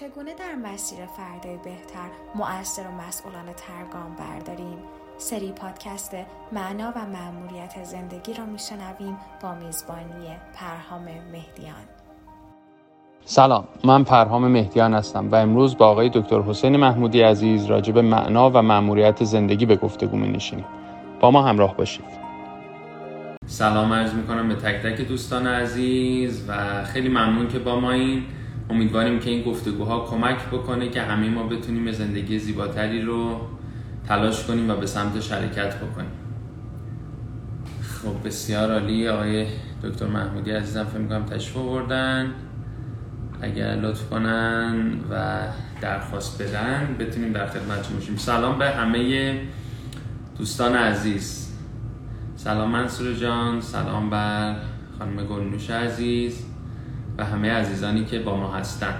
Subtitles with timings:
[0.00, 4.78] چگونه در مسیر فردای بهتر مؤثر و مسئولانه ترگام برداریم؟
[5.18, 6.16] سری پادکست
[6.52, 11.84] معنا و مأموریت زندگی را میشنویم با میزبانی پرهام مهدیان.
[13.24, 18.02] سلام من پرهام مهدیان هستم و امروز با آقای دکتر حسین محمودی عزیز راجع به
[18.02, 20.66] معنا و مأموریت زندگی به گفتگو می نشینیم.
[21.20, 22.24] با ما همراه باشید.
[23.46, 27.90] سلام عرض می کنم به تک تک دوستان عزیز و خیلی ممنون که با ما
[27.90, 28.22] این
[28.70, 33.40] امیدواریم که این گفتگوها کمک بکنه که همه ما بتونیم زندگی زیباتری رو
[34.08, 36.10] تلاش کنیم و به سمت شرکت بکنیم.
[37.82, 39.46] خب بسیار عالی آقای
[39.82, 42.32] دکتر محمودی عزیزم فکر می‌کنم تشریف آوردن.
[43.40, 45.42] اگر لطف کنن و
[45.80, 48.16] درخواست بدن بتونیم در خدمتشون باشیم.
[48.16, 49.40] سلام به همه
[50.38, 51.52] دوستان عزیز.
[52.36, 54.56] سلام منصور جان سلام بر
[54.98, 56.53] خانم گلنوش عزیز.
[57.18, 58.94] و همه عزیزانی که با ما هستن.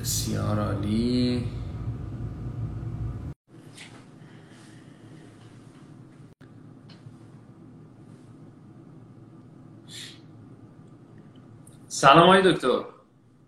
[0.00, 1.44] بسیار عالی.
[11.88, 12.84] سلام های دکتر.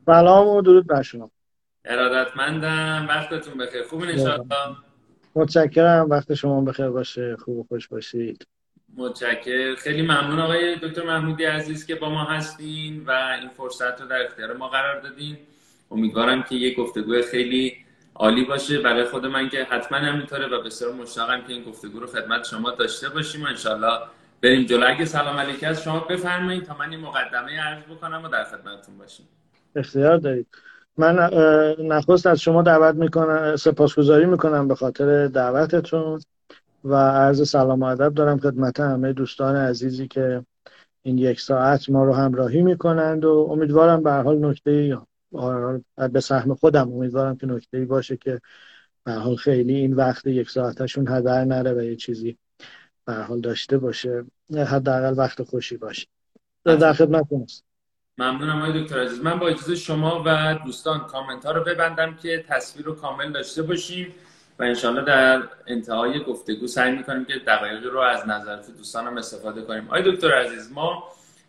[0.07, 1.31] سلام و درود بر شما.
[1.85, 3.07] ارادتمندم.
[3.09, 3.83] وقتتون بخیر.
[3.83, 4.77] خوب نشاطم
[5.35, 6.11] متشکرم.
[6.11, 7.37] وقت شما بخیر باشه.
[7.37, 8.47] خوب و خوش باشید.
[8.99, 13.11] متشکر خیلی ممنون آقای دکتر محمودی عزیز که با ما هستین و
[13.41, 15.37] این فرصت رو در اختیار ما قرار دادین.
[15.91, 17.77] امیدوارم که یک گفتگو خیلی
[18.15, 18.79] عالی باشه.
[18.79, 22.71] برای خود من که حتما همینطوره و بسیار مشتاقم که این گفتگو رو خدمت شما
[22.71, 23.45] داشته باشیم.
[23.45, 23.99] و انشالله
[24.43, 24.87] بریم جلو.
[24.89, 28.99] اگه سلام علیکم از شما بفرمایید تا من این مقدمه عرض بکنم و در خدمتتون
[28.99, 29.29] باشیم.
[29.77, 30.47] اختیار دارید.
[30.97, 31.17] من
[31.79, 36.21] نخست از شما دعوت می‌کنم سپاسگزاری می‌کنم به خاطر دعوتتون.
[36.85, 40.45] و عرض سلام و ادب دارم خدمت همه دوستان عزیزی که
[41.03, 44.99] این یک ساعت ما رو همراهی می‌کنند و امیدوارم به حال نکته
[46.13, 48.41] به سهم خودم امیدوارم که نکته باشه که
[49.05, 52.39] به حال خیلی این وقت یک ساعتشون هدر نره و یه چیزی
[53.05, 54.25] به حال داشته باشه.
[54.55, 56.07] حداقل وقت خوشی باشه.
[56.65, 57.65] در خدمت است
[58.19, 59.21] ممنونم آقای دکتر عزیز.
[59.21, 63.63] من با اجازه شما و دوستان کامنت ها رو ببندم که تصویر رو کامل داشته
[63.63, 64.15] باشیم
[64.59, 69.85] و انشالله در انتهای گفتگو سعی می‌کنیم که دقایقی رو از نظرات دوستانم استفاده کنیم.
[69.87, 71.05] آقای دکتر عزیز ما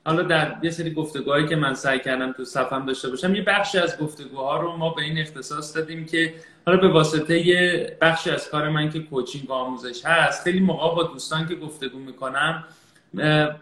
[0.06, 3.78] حالا در یه سری گفتگوهایی که من سعی کردم تو صفم داشته باشم یه بخشی
[3.78, 6.34] از گفتگوها رو ما به این اختصاص دادیم که
[6.66, 10.96] حالا به واسطه یه بخشی از کار من که کوچینگ و آموزش هست خیلی موقع
[10.96, 12.64] با دوستان که گفتگو می‌کنم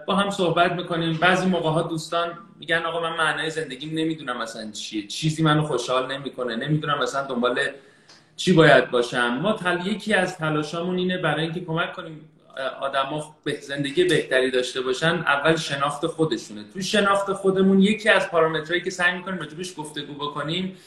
[0.08, 1.18] با هم صحبت می‌کنیم.
[1.18, 2.30] بعضی موقع ها دوستان
[2.60, 7.60] میگن آقا من معنای زندگیم نمی‌دونم مثلا چیه چیزی منو خوشحال نمی‌کنه نمی‌دونم مثلا دنبال
[8.38, 9.88] چی باید باشم؟ ما تل...
[9.88, 12.30] یکی از تلاشامون اینه برای اینکه کمک کنیم
[12.82, 16.64] آدما به زندگی بهتری داشته باشن اول شناخت خودشونه.
[16.74, 20.78] تو شناخت خودمون یکی از پارامترهایی که سعی می‌کنیم راجبش گفتگو بکنیم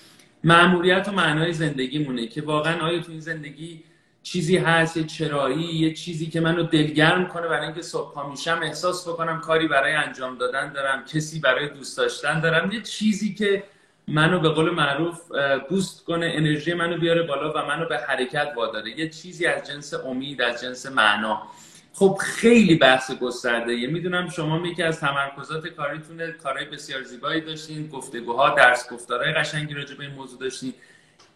[0.45, 3.83] معمولیت و معنای زندگیمونه که واقعا آیا تو این زندگی
[4.23, 9.09] چیزی هست یه چرایی یه چیزی که منو دلگرم کنه برای اینکه صبح میشم احساس
[9.09, 13.63] بکنم کاری برای انجام دادن دارم کسی برای دوست داشتن دارم یه چیزی که
[14.09, 15.21] منو به قول معروف
[15.69, 18.99] بوست کنه انرژی منو بیاره بالا و منو به حرکت واداره.
[18.99, 21.43] یه چیزی از جنس امید از جنس معنا.
[21.93, 23.75] خب خیلی بحث گسترده.
[23.75, 26.33] یه می‌دونم شما یکی از تمرکزات کاریتونه.
[26.33, 27.89] کارهای بسیار زیبایی داشتین.
[27.89, 30.75] گفتگوها درس گفتارهای قشنگی راجع به این موضوع داشتین.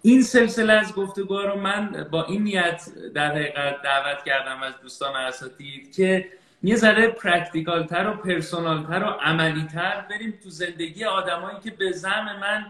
[0.02, 2.82] این سلسله از گفتگوها رو من با این نیت
[3.14, 6.28] در حقیقت دعوت کردم از دوستان اساتید که
[6.64, 11.70] یه ذره practical تر و personal تر و عملی تر بریم تو زندگی آدمایی که
[11.70, 12.66] به زعم من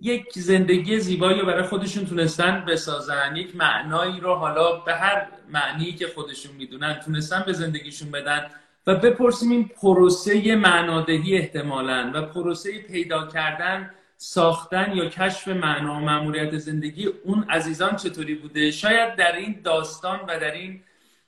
[0.00, 5.92] یک زندگی زیبایی رو برای خودشون تونستن بسازن یک معنایی رو حالا به هر معنی
[5.92, 8.50] که خودشون می‌دونن تونستن به زندگیشون بدن
[8.86, 16.00] و بپرسیم این پروسه معنادهی احتمالا و پروسه پیدا کردن ساختن یا کشف معنا و
[16.00, 20.82] معمولیت زندگی اون عزیزان چطوری بوده؟ شاید در این داستان و در این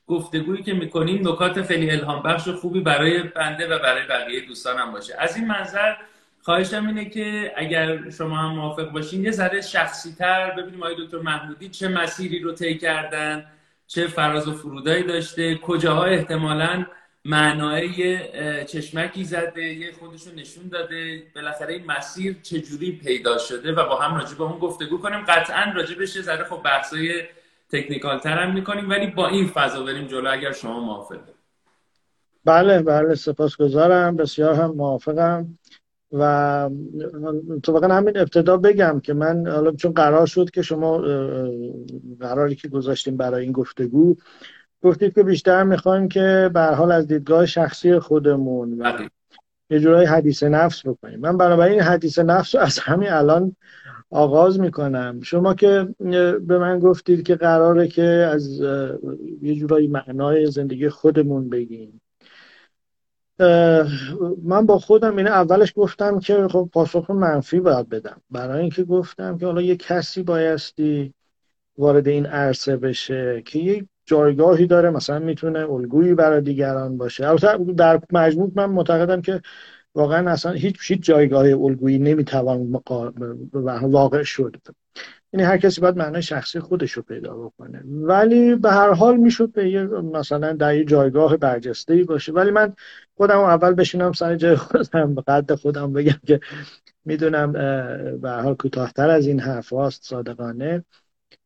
[0.08, 4.92] گفتگویی که می‌کنیم نکات خیلی الهام بخش و خوبی برای بنده و برای بقیه دوستانم
[4.92, 5.14] باشه.
[5.18, 5.94] از این منظر
[6.42, 11.18] خواهشم اینه که اگر شما هم موافق باشین یه ذره شخصی تر ببینیم آقای دکتر
[11.18, 13.46] محمودی چه مسیری رو طی کردن
[13.86, 16.86] چه فراز و فرودایی داشته کجاها احتمالا
[17.24, 18.18] معنای
[18.64, 24.18] چشمکی زده یه خودشون نشون داده بالاخره این مسیر چجوری پیدا شده و با هم
[24.18, 25.20] راجع به اون گفتگو کنیم.
[25.28, 27.22] قطعا راجع بشه ذره خب بحثای
[27.72, 31.34] تکنیکال تر هم می‌کنیم ولی با این فضا بریم جلو اگر شما موافقه
[32.44, 35.58] بله بله سپاسگزارم بسیار هم موافقم.
[36.12, 36.70] و
[37.62, 40.98] تو واقعا همین ابتدا بگم که من حالا چون قرار شد که شما
[42.20, 44.16] قراری که گذاشتیم برای این گفتگو
[44.82, 48.92] گفتید که بیشتر می‌خوایم که به حال از دیدگاه شخصی خودمون و
[49.70, 51.20] یه جورایی حدیث نفس بکنیم.
[51.20, 53.56] من بنابراین حدیث نفس رو از همین الان
[54.10, 55.20] آغاز می‌کنم.
[55.22, 55.88] شما که
[56.40, 58.60] به من گفتید که قراره که از
[59.42, 62.00] یه جورایی معنای زندگی خودمون بگیم.
[64.42, 68.20] من با خودم اینه اولش گفتم که خب پاسخ منفی باید بدم.
[68.30, 71.14] برای اینکه گفتم که حالا یه کسی بایستی
[71.78, 77.28] وارد این عرصه بشه که یک جایگاهی داره مثلا می‌تونه الگویی برای دیگران باشه.
[77.28, 79.40] البته در مجموع من معتقدم که
[79.98, 82.82] واقعا اصلا هیچ هیچ جایگاه الگویی نمی‌توان
[83.82, 84.56] واقع شد.
[85.32, 87.82] یعنی هر کسی باید معنای شخصی خودش رو پیدا بکنه.
[87.84, 92.32] ولی به هر حال می‌شد به یه مثلا در یه جایگاه برجسته ای باشه.
[92.32, 92.72] ولی من
[93.16, 96.40] خودم اول بشینم سر جای خودم به قد خودم بگم که
[97.04, 97.52] می‌دونم
[98.22, 100.84] به هر حال کوتاهتر از این حرف هاست صادقانه.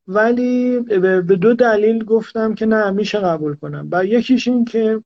[0.06, 3.88] ولی به دو دلیل گفتم که نه میشه قبول کنم.
[3.92, 5.02] و یکیش این که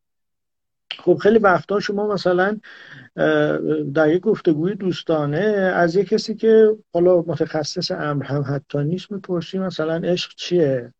[0.91, 2.59] خب خیلی وقتا شما مثلا
[3.94, 5.38] در یک گفتگوی دوستانه
[5.75, 10.93] از یک کسی که حالا متخصص امر هم حتی نیست می‌پرسی مثلا عشق چیه؟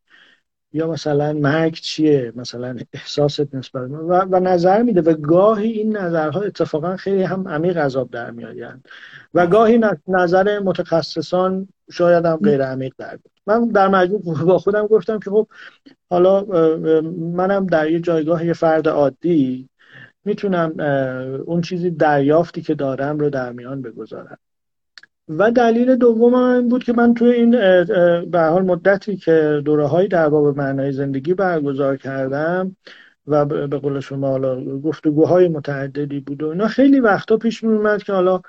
[0.73, 6.41] یا مثلا مرگ چیه؟ مثلا احساست نسبت و, و نظر میده و گاهی این نظرها
[6.41, 8.89] اتفاقا خیلی هم عمیق عذاب در میآیند.
[9.35, 15.19] و گاهی نظر متخصصان شاید هم غیر عمیق در من در مجموع با خودم گفتم
[15.19, 15.49] که خب
[16.11, 16.45] حالا
[17.13, 19.69] منم در یه جایگاه یه فرد عادی
[20.27, 20.81] می‌تونم
[21.47, 24.39] اون چیزی دریافتی که دارم رو در میان بگذارم.
[25.29, 27.51] و دلیل دوم این بود که من توی این
[28.31, 32.77] به حال مدتی که دوره های در باب معنای زندگی برگزار کردم
[33.27, 38.03] و به قول شما حالا گفتگوهای متعددی بود و اینا خیلی وقتا پیش می اومد
[38.03, 38.41] که حالا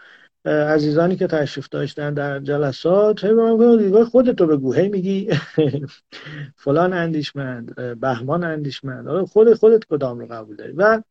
[0.45, 5.29] عزیزانی که تشریف داشتن در جلسات هی دیگه خودتو بگو هی میگی
[6.63, 11.01] فلان اندیشمند بهمان اندیشمند حالا خود خودت کدام رو قبول داری؟ و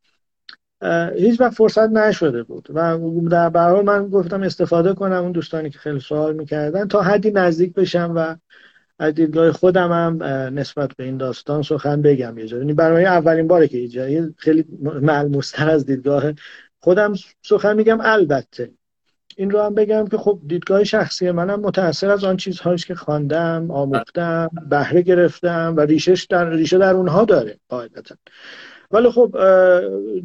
[1.15, 2.67] هیچ وقت فرصت نشده بود.
[2.73, 7.31] و در برای من گفتم استفاده کنم اون دوستانی که خیلی سوال می‌کردن تا حدی
[7.31, 8.35] نزدیک بشم و
[8.99, 10.23] از دیدگاه خودم هم
[10.59, 15.69] نسبت به این داستان سخن بگم یه یعنی برای اولین باره که اینجا خیلی ملموستر
[15.69, 16.33] از دیدگاه
[16.79, 18.71] خودم سخن میگم البته.
[19.35, 23.71] این رو هم بگم که خب دیدگاه شخصی منم متاثر از آن چیزهایی که خواندم
[23.71, 28.15] آموختم بهره گرفتم و ریشش در ریشه در اونها داره قاعدتا.
[28.91, 29.37] ولی خب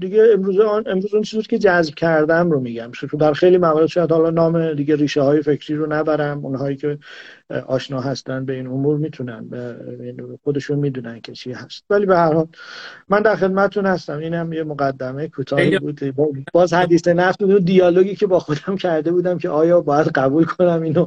[0.00, 2.91] دیگه امروز آن امروز اون چیزی که جذب کردم رو میگم.
[3.20, 6.44] در خیلی موارد شاید حالا نام دیگه ریشه های فکری رو نبرم.
[6.44, 6.99] اونهایی که
[7.67, 9.49] آشنا هستن به این امور می‌تونن
[10.44, 11.85] خودشون می‌دونن که چی هست.
[11.91, 12.47] ولی به هر حال
[13.09, 14.19] من در خدمتتون هستم.
[14.19, 16.00] اینم یه مقدمه کوتاهی بود.
[16.53, 17.64] باز حدیث نفس بود.
[17.64, 21.06] دیالوگی که با خودم کرده بودم که آیا باید قبول کنم اینو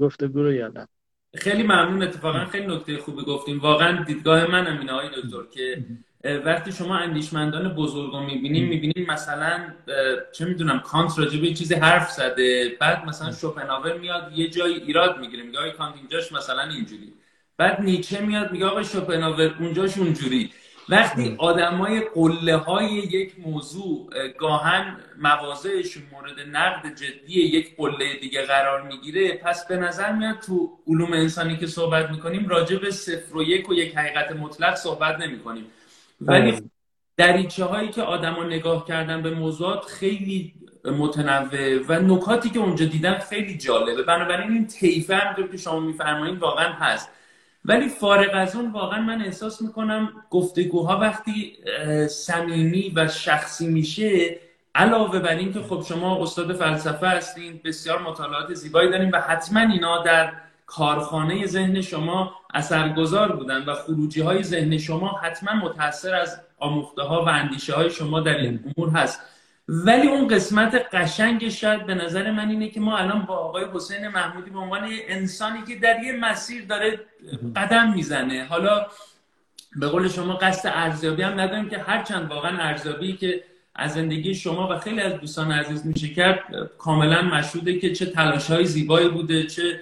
[0.00, 0.88] گفتگو رو یا نه.
[1.34, 2.02] خیلی ممنون.
[2.02, 3.58] اتفاقا خیلی نکته خوبی گفتیم.
[3.58, 5.84] واقعا دیدگاه منم اینه آقای دکتر که
[6.24, 9.60] وقتی شما اندیشمندان بزرگ رو می‌بینیم می‌بینیم مثلا
[10.32, 15.18] چه می‌دونم کانت راجع به چیزی حرف زده بعد مثلا شوپنهاور میاد یه جایی ایراد
[15.20, 17.12] می‌گیره میگه آقای کانت اینجاش مثلا اینجوری.
[17.56, 20.50] بعد نیچه میاد میگه آقای شوپنهاور اونجاش اونجوری.
[20.88, 28.82] وقتی آدمای قله های یک موضوع گاهن موازهشون مورد نقد جدی یک قله دیگه قرار
[28.82, 33.42] می‌گیره پس به نظر میاد تو علوم انسانی که صحبت می‌کنیم راجع به صفر و
[33.42, 35.66] یک و یک حقیقت مطلق صحبت نمی‌کنیم.
[36.20, 36.62] ولی بله.
[37.16, 40.54] دریچه هایی که آدما نگاه کردن به موضوعات خیلی
[40.84, 46.38] متنوع و نکاتی که اونجا دیدن خیلی جالبه بنابراین این طیفه هم که شما میفرمایید
[46.38, 47.10] واقعا هست
[47.64, 51.56] ولی فارغ از اون واقعا من احساس می‌کنم گفتگوها وقتی
[52.08, 54.38] صمیمی و شخصی میشه
[54.74, 59.60] علاوه بر این که خب شما استاد فلسفه هستین بسیار مطالعات زیبایی دارین و حتما
[59.60, 60.32] اینا در
[60.68, 67.24] کارخانه ذهن شما اثرگذار بودن و خروجی های ذهن شما حتما متاثر از آموخته ها
[67.24, 69.20] و اندیشه های شما در این امور هست.
[69.68, 74.08] ولی اون قسمت قشنگ شاید به نظر من اینه که ما الان با آقای حسین
[74.08, 77.00] محمودی به عنوان انسانی که در یه مسیر داره
[77.56, 78.46] قدم می‌زنه.
[78.50, 78.86] حالا
[79.76, 83.44] به قول شما قصد ارزیابی هم نداریم که هرچند واقعا ارزیابی که
[83.74, 86.44] از زندگی شما و خیلی از دوستان عزیز میشه کرد
[86.78, 89.80] کاملا مشهوده که چه تلاش های زیبایی بوده چه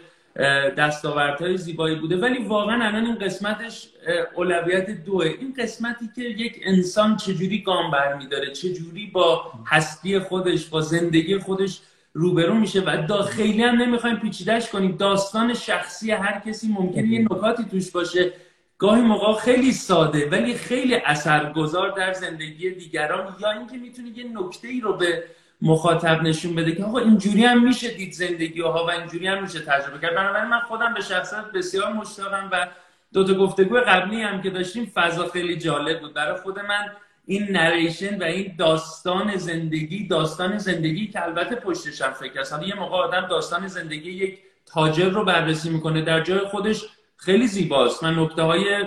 [0.79, 2.17] دستاوردهای زیبایی بوده.
[2.17, 3.89] ولی واقعا الان این قسمتش
[4.35, 5.27] اولویت دوه.
[5.27, 11.81] این قسمتی که یک انسان چجوری گام برمیداره چجوری با هستی خودش با زندگی خودش
[12.13, 14.97] روبرو میشه و دا خیلی هم نمی‌خوایم پیچیدش کنیم.
[14.97, 18.33] داستان شخصی هر کسی ممکنه یه نکاتی توش باشه.
[18.79, 23.37] گاهی موقع خیلی ساده ولی خیلی اثرگذار در زندگی دیگران.
[23.41, 25.25] یا اینکه می‌تونه یه نکته ای رو به
[25.63, 29.61] مخاطب نشون بده که آقا اینجوری هم میشه دید زندگی ها و اینجوری هم میشه
[29.61, 30.15] تجربه کرد.
[30.15, 32.67] بنابراین من خودم به شخصت بسیار مشتاقم و
[33.13, 36.15] دو تا گفتگو قبلی هم که داشتیم فضا خیلی جالب بود.
[36.15, 36.93] برای خود من
[37.27, 42.75] این نریشن و این داستان زندگی داستان زندگی که البته پشتش هم فکر است یه
[42.75, 46.85] موقع آدم داستان زندگی یک تاجر رو بررسی می‌کنه در جای خودش
[47.17, 48.05] خیلی زیباست.
[48.05, 48.85] و نکته های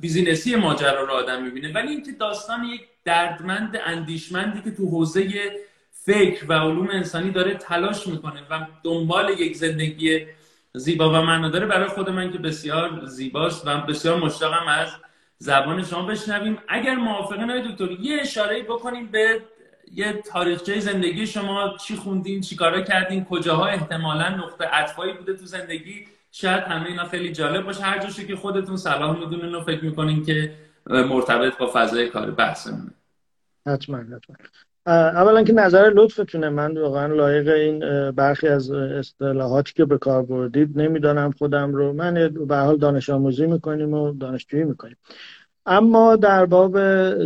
[0.00, 1.72] بیزینسی ماجرا رو آدم می‌بینه.
[1.72, 5.50] ولی اینکه داستان یک دردمند اندیشمندی که تو حوزه
[6.06, 10.26] فکر و علوم انسانی داره تلاش می‌کنه و دنبال یک زندگی
[10.74, 11.66] زیبا و معنا داره.
[11.66, 14.88] برای خود من که بسیار زیباست و بسیار مشتاقم از
[15.38, 16.58] زبان شما بشنویم.
[16.68, 19.42] اگر موافقه نه دکتر یه اشاره بکنیم به
[19.92, 21.76] یه تاریخچه زندگی شما.
[21.76, 27.04] چی خوندین؟ چی کارا کردین؟ کجاها احتمالا نقطه عطفایی بوده تو زندگی؟ شاید همه اینا
[27.08, 27.82] خیلی جالب باشه.
[27.82, 30.54] هر جوشی که خودتون صلاح می‌دونین و فکر می‌کنین که
[30.86, 32.90] مرتبط با فضای کار بحثمونه.
[33.66, 34.36] حتما حتما.
[34.86, 36.48] اولا که نظر لطفتونه.
[36.48, 41.92] من واقعا لایق این برخی از اصطلاحاتی که به کار بردید نمی‌دانم خودم رو.
[41.92, 44.96] من به حال دانش آموزی می‌کنیم و دانشجویی می‌کنیم.
[45.66, 46.78] اما در باب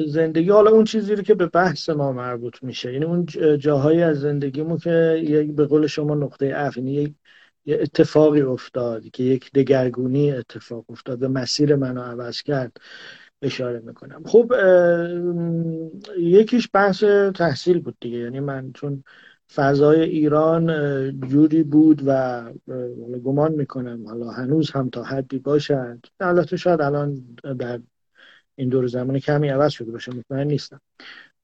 [0.07, 3.27] زندگی حالا اون چیزی رو که به بحث ما مربوط میشه یعنی اون
[3.59, 7.15] جاهایی از زندگیمو که یک به قول شما نقطه عف یعنی یک
[7.69, 12.77] اتفاقی افتاد که یک دگرگونی اتفاق افتاد و مسیر منو عوض کرد.
[13.43, 14.23] اشاره می‌کنم.
[14.25, 14.53] خب
[16.19, 17.05] یکیش بحث
[17.35, 18.19] تحصیل بود دیگه.
[18.19, 19.05] یعنی من چون
[19.55, 20.71] فضای ایران
[21.21, 22.43] جوری بود و
[23.25, 25.99] گمان می‌کنم حالا هنوز هم تا حدی باشد.
[26.21, 27.23] البته شاید الان
[27.59, 27.81] در
[28.57, 30.81] این دور زمان کمی عوض شده باشه مطمئن نیستم.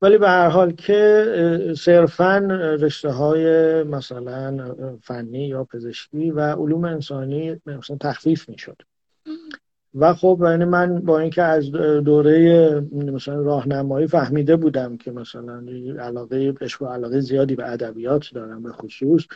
[0.03, 2.38] ولی به هر حال که صرفا
[2.81, 8.76] رشته های مثلا فنی یا پزشکی و علوم انسانی مثلا تخفیف می‌شد.
[9.97, 11.71] و خب یعنی من با اینکه از
[12.05, 15.65] دوره مثلا راهنمایی فهمیده بودم که مثلا
[16.00, 19.26] علاقه عشق علاقه زیادی به ادبیات دارم به خصوص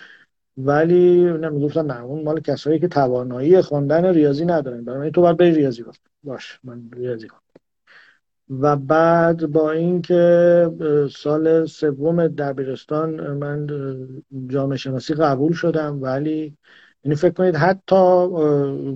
[0.56, 4.84] ولی نمی‌گفتم نه اون مال کسایی که توانایی خواندن ریاضی ندارن.
[4.84, 5.92] برای تو باید بری ریاضی کن.
[6.24, 7.38] باش من ریاضی کن.
[8.50, 10.70] و بعد با اینکه
[11.16, 13.66] سال سوم دبیرستان من
[14.48, 16.56] جامعه شناسی قبول شدم ولی
[17.04, 18.26] یعنی فکر کنید حتی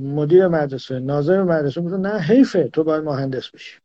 [0.00, 3.78] مدیر مدرسه ناظر مدرسه گفت نه حیفه تو باید مهندس بشی.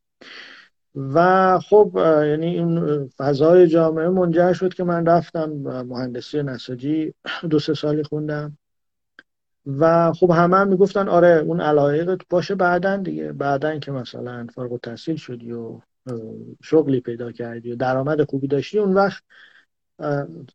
[0.96, 5.50] و خب یعنی این فضای جامعه منجر شد که من رفتم
[5.88, 7.14] مهندسی نساجی
[7.50, 8.58] دو سه سالی خوندم.
[9.66, 14.72] و خب همه هم می‌گفتن آره اون علایقت باشه بعدا دیگه بعدا که مثلا فارغ
[14.72, 15.80] التحصیل شدی و
[16.64, 18.80] شغلی پیدا کردی و درآمد خوبی داشتی.
[18.80, 19.24] اون وقت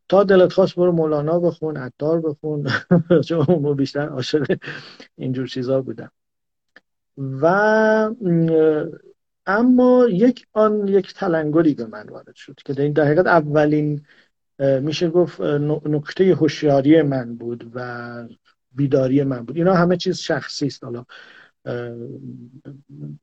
[0.08, 2.68] تا دلت خواست برو مولانا بخون عطار بخون.
[3.28, 4.58] چون بیشتر عاشق
[5.16, 6.10] اینجور چیزا بودم.
[7.18, 7.46] و
[9.46, 14.06] اما یک آن یک تلنگری به من وارد شد که در این دقیقت اولین
[14.58, 15.40] میشه گفت
[15.86, 18.28] نکته هوشیاری من بود و
[18.72, 19.56] بیداری من بود.
[19.56, 20.84] اینا همه چیز شخصی است.
[20.84, 21.04] حالا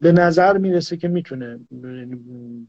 [0.01, 1.59] به نظر می‌رسه که می‌تونه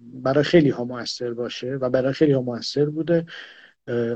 [0.02, 3.26] برای خیلی ها موثر باشه و برای خیلی ها موثر بوده.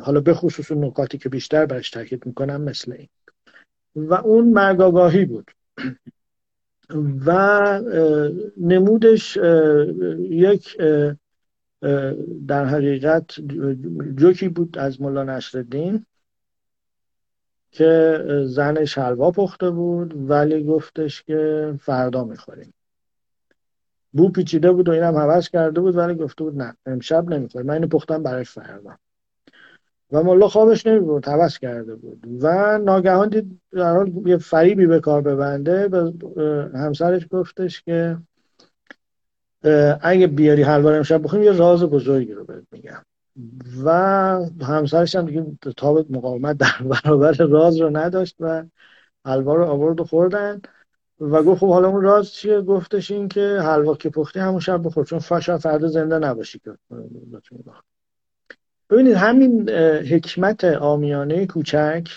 [0.03, 3.09] حالا به خصوص نکاتی که بیشتر برش تاکید می‌کنم مثل این.
[3.97, 5.51] و اون مرگاگاهی بود.
[7.27, 7.81] و
[8.57, 9.37] نمودش
[10.21, 10.77] یک
[12.49, 13.41] در حقیقت
[14.17, 16.07] جوکی بود از مولا نصرالدین
[17.71, 22.75] که زن شلوا پخته بود ولی گفتش که فردا می‌خوریم.
[24.13, 27.67] بو پیچیده بود و اینم حوض کرده بود ولی گفته بود نه امشب نمی‌خوریم.
[27.67, 28.99] من اینو پختم برای فردا.
[30.13, 32.27] و ملا خوابش نمیبود حوض کرده بود.
[32.41, 36.13] و ناگهان دید در یه فریبی به کار ببنده به
[36.75, 38.19] همسرش گفتش که
[40.01, 43.03] اگه بیاری حلوا امشب بخوریم یه راز بزرگی رو بهت میگم.
[43.85, 43.91] و
[44.63, 48.65] همسرش هم دیگه تابت مقاومت در برابر راز رو نداشت و
[49.27, 50.61] حلوا رو آورد و خوردن.
[51.21, 54.83] و گفت خب حالا اون راز چیه؟ گفتش این که حلوا که پختی همون شب
[54.85, 56.73] بخور چون فاشا فردا زنده نباشی که
[58.91, 59.71] ببینید همین
[60.11, 62.09] حکمت آمیانه کوچک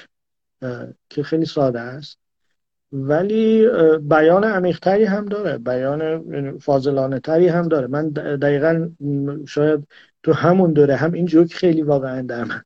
[1.10, 2.18] که خیلی ساده است
[2.92, 3.68] ولی
[4.02, 5.58] بیان عمیقتری هم داره.
[5.58, 7.88] بیان فاضلانه تری هم داره.
[7.88, 8.90] من دقیقا
[9.48, 9.88] شاید
[10.24, 12.62] تو همون دوره هم این جوک خیلی واقعا در من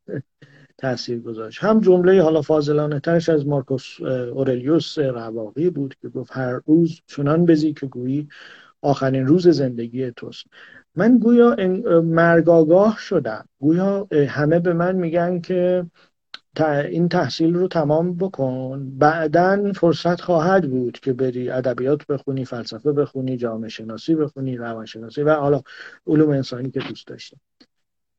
[0.77, 1.63] تاثیر گذاشت.
[1.63, 7.45] هم جمله حالا فاضلانه ترش از مارکوس اورلیوس رواقی بود که گفت هر روز چنان
[7.45, 8.27] بزی که گویی
[8.81, 10.45] آخرین روز زندگی توست.
[10.95, 11.55] من گویا
[12.01, 13.45] مرگاگاه شدم.
[13.59, 15.85] گویا همه به من میگن که
[16.61, 18.97] این تحصیل رو تمام بکن.
[18.97, 25.33] بعدا فرصت خواهد بود که بری ادبیات بخونی فلسفه بخونی جامعه شناسی بخونی روانشناسی و
[25.33, 25.61] حالا
[26.07, 27.37] علوم انسانی که دوست داشتم.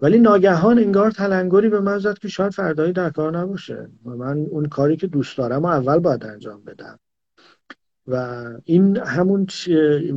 [0.01, 4.47] ولی ناگهان انگار تلنگری به من زد که شاید فردایی در کار نباشه و من
[4.51, 6.99] اون کاری که دوست دارم و اول باید انجام بدم.
[8.07, 9.47] و این همون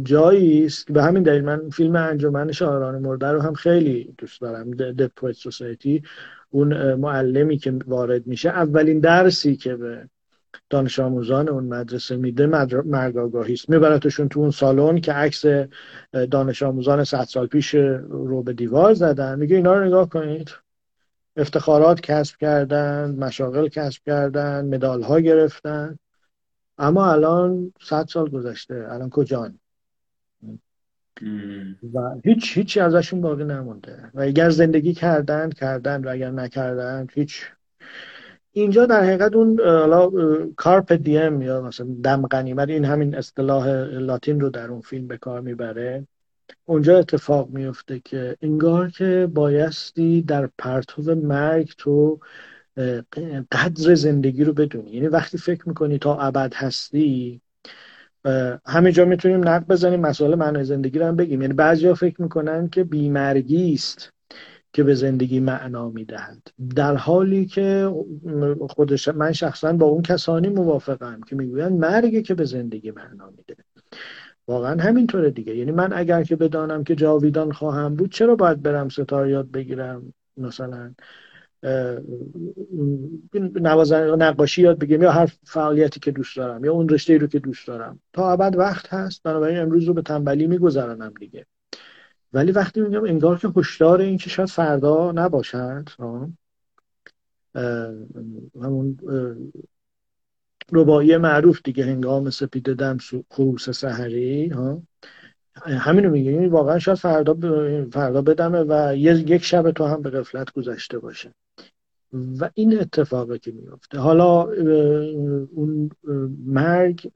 [0.04, 4.72] جایی است به همین دلیل من فیلم انجمن شاعران مرده رو هم خیلی دوست دارم
[4.72, 6.04] د پویت سوسایتی
[6.50, 10.10] اون معلمی که وارد میشه اولین درسی که به
[10.70, 12.48] دانش آموزان اون مدرسه میده
[12.86, 15.46] مرگ آگاهی است میبرتشون تو اون سالن که عکس
[16.32, 17.76] دانش آموزان صد سال پیش
[18.10, 19.40] رو به دیوار زدن.
[19.40, 20.52] میگه اینا رو نگاه کنید.
[21.38, 26.00] افتخارات کسب کردن مشاغل کسب کردن مدال ها گرفتن.
[26.78, 28.88] اما الان صد سال گذشته.
[28.90, 29.60] الان کجان؟
[31.94, 34.12] و هیچ هیچی ازشون باقی نمونده.
[34.14, 37.46] و اگر زندگی کردن کردن و اگر نکردن هیچ.
[38.52, 39.58] اینجا در حقیقت اون
[40.58, 45.18] کارپ دیم یا مثلا دم غنیمت این همین اصطلاح لاتین رو در اون فیلم به
[45.18, 46.08] کار می‌بره.
[46.66, 52.20] اونجا اتفاق میفته که انگار که بایستی در پرتو مرگ تو
[53.52, 54.92] قدر زندگی رو بدونی.
[54.92, 57.42] یعنی وقتی فکر می‌کنی تا ابد هستی
[58.66, 61.42] همینجا می‌تونیم نقد بزنیم مسئله معنای زندگی رو هم بگیم.
[61.42, 64.14] یعنی بعضیا فکر می‌کنن که بیمرگی است
[64.74, 66.48] که به زندگی معنا می‌دهد.
[66.76, 67.94] در حالی که
[68.70, 73.56] خودش من شخصا با اون کسانی موافقم که می‌گویند مرگی که به زندگی معنا میده.
[74.48, 75.56] واقعا همینطوره دیگه.
[75.56, 80.14] یعنی من اگر که بدانم که جاویدان خواهم بود چرا باید برم ستار یاد بگیرم؟
[80.38, 80.94] مثلا
[83.34, 87.40] نوازن نقاشی یاد بگیرم یا هر فعالیتی که دوست دارم یا اون رشته رو که
[87.40, 88.00] دوست دارم.
[88.14, 91.46] تا ابد وقت هست بنابراین امروز رو به تنبلی میگذرانم دیگه.
[92.34, 95.90] ولی وقتی میگم انگار که هشدار این که شاید فردا نباشد
[98.62, 98.98] همون
[100.72, 102.98] ربایی معروف دیگه هنگام سپیده دم
[103.30, 104.82] خروس سحری ها
[105.56, 106.32] همینو میگه.
[106.32, 107.38] یعنی واقعا شاید فردا
[107.92, 111.34] فردا بدمه و یک شب تو هم به غفلت گذشته باشه.
[112.14, 114.42] و این اتفاقی که میفته حالا
[115.56, 115.90] اون
[116.46, 117.12] مرگ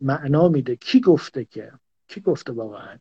[0.00, 0.76] معنا میده.
[0.76, 1.72] کی گفته که؟
[2.08, 2.98] کی گفته واقعا؟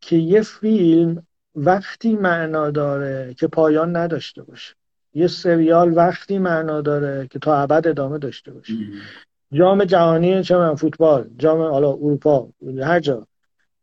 [0.00, 4.74] که یه فیلم وقتی معنا داره که پایان نداشته باشه.
[5.14, 8.74] یه سریال وقتی معنا داره که تا ابد ادامه داشته باشه.
[9.52, 12.48] جام جهانی چه من فوتبال جام حالا اروپا
[12.82, 13.26] هر جا.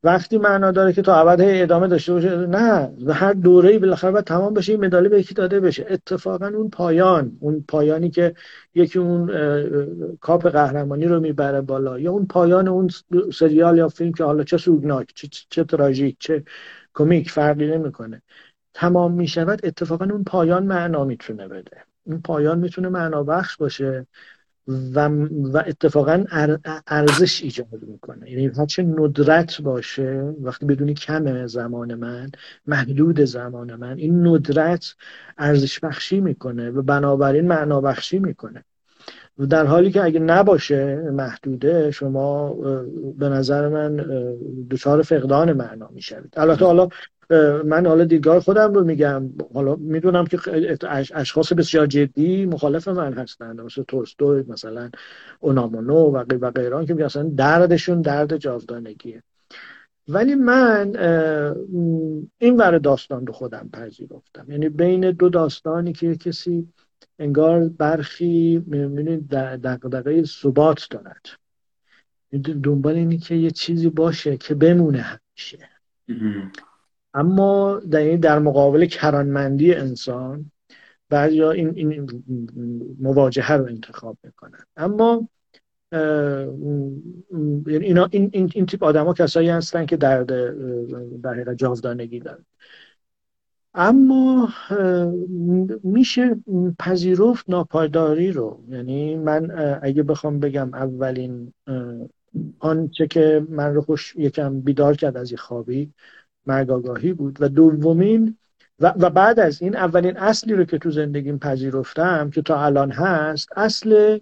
[0.06, 2.94] وقتی معنا داره که تا ابد ادامه داشته باشه نه.
[3.06, 5.86] و هر دوره بالاخره باید تمام بشه این مدالی به یکی داده بشه.
[5.90, 8.36] اتفاقا اون پایان اون پایانی که
[8.76, 9.32] یکی اون
[10.22, 12.90] کاپ قهرمانی رو می‌بره بالا یا اون پایان اون
[13.34, 16.44] سریال یا فیلم که حالا چه سوگناک چه, چه تراژیک چه
[16.94, 18.22] کمیک فرقی نمی‌کنه.
[18.74, 21.78] تمام می‌شود اتفاقا اون پایان معنا می‌تونه بده.
[22.04, 24.08] اون پایان می‌تونه معنا بخش باشه.
[24.68, 25.10] و,
[25.54, 26.26] و اتفاقا
[26.88, 28.32] ارزش ایجاد می‌کنه.
[28.32, 32.32] یعنی هرچه ندرت باشه وقتی بدونی کمه زمان من
[32.68, 34.96] محدود زمان من این ندرت
[35.38, 38.64] ارزش بخشی می‌کنه و بنابراین معنا بخشی می‌کنه.
[39.50, 42.54] در حالی که اگه نباشه محدوده شما
[43.18, 44.06] به نظر من
[44.72, 46.34] دچار فقدان معنا می‌شوید.
[46.38, 46.90] البته حالا
[47.66, 49.30] من حالا دیدگاه خودم رو میگم.
[49.54, 50.40] حالا می‌دونم که
[51.14, 54.90] اشخاص بسیار جدی مخالف من هستند مثل تولستوی مثلا
[55.40, 59.24] اونامونو و و غیران که مثلا دردشون درد جاودانگیه.
[60.08, 60.96] ولی من
[62.38, 64.46] این ور داستان رو خودم پذیرفتم.
[64.50, 66.68] یعنی بین دو داستانی که کسی
[67.20, 71.26] انگار برخی می‌بینید دقدقه ثبات دارد.
[72.64, 75.70] دنبال اینی که یه چیزی باشه که بمونه همیشه.
[77.14, 80.52] اما در, در مقابل کرانمندی انسان
[81.10, 82.24] بعضی این, این
[83.00, 84.64] مواجهه رو انتخاب می‌کنن.
[84.78, 85.30] اما
[87.68, 90.28] یعنی اینا این, این, این تیپ آدم ها کسایی هستن که درد
[91.22, 92.46] در حقیقت جاودانگی دارن.
[93.76, 94.50] اما
[95.84, 96.36] میشه
[96.80, 98.64] پذیرفت ناپایداری رو.
[98.70, 101.54] یعنی من اگه بخوام بگم اولین
[102.60, 105.92] آنچه که من رو خوش یکم بیدار کرد از یه خوابی
[106.46, 107.38] مرگ بود.
[107.42, 108.38] و دومین
[108.80, 112.92] و, و بعد از این اولین اصلی رو که تو زندگیم پذیرفتم که تا الان
[112.92, 114.20] هست اصل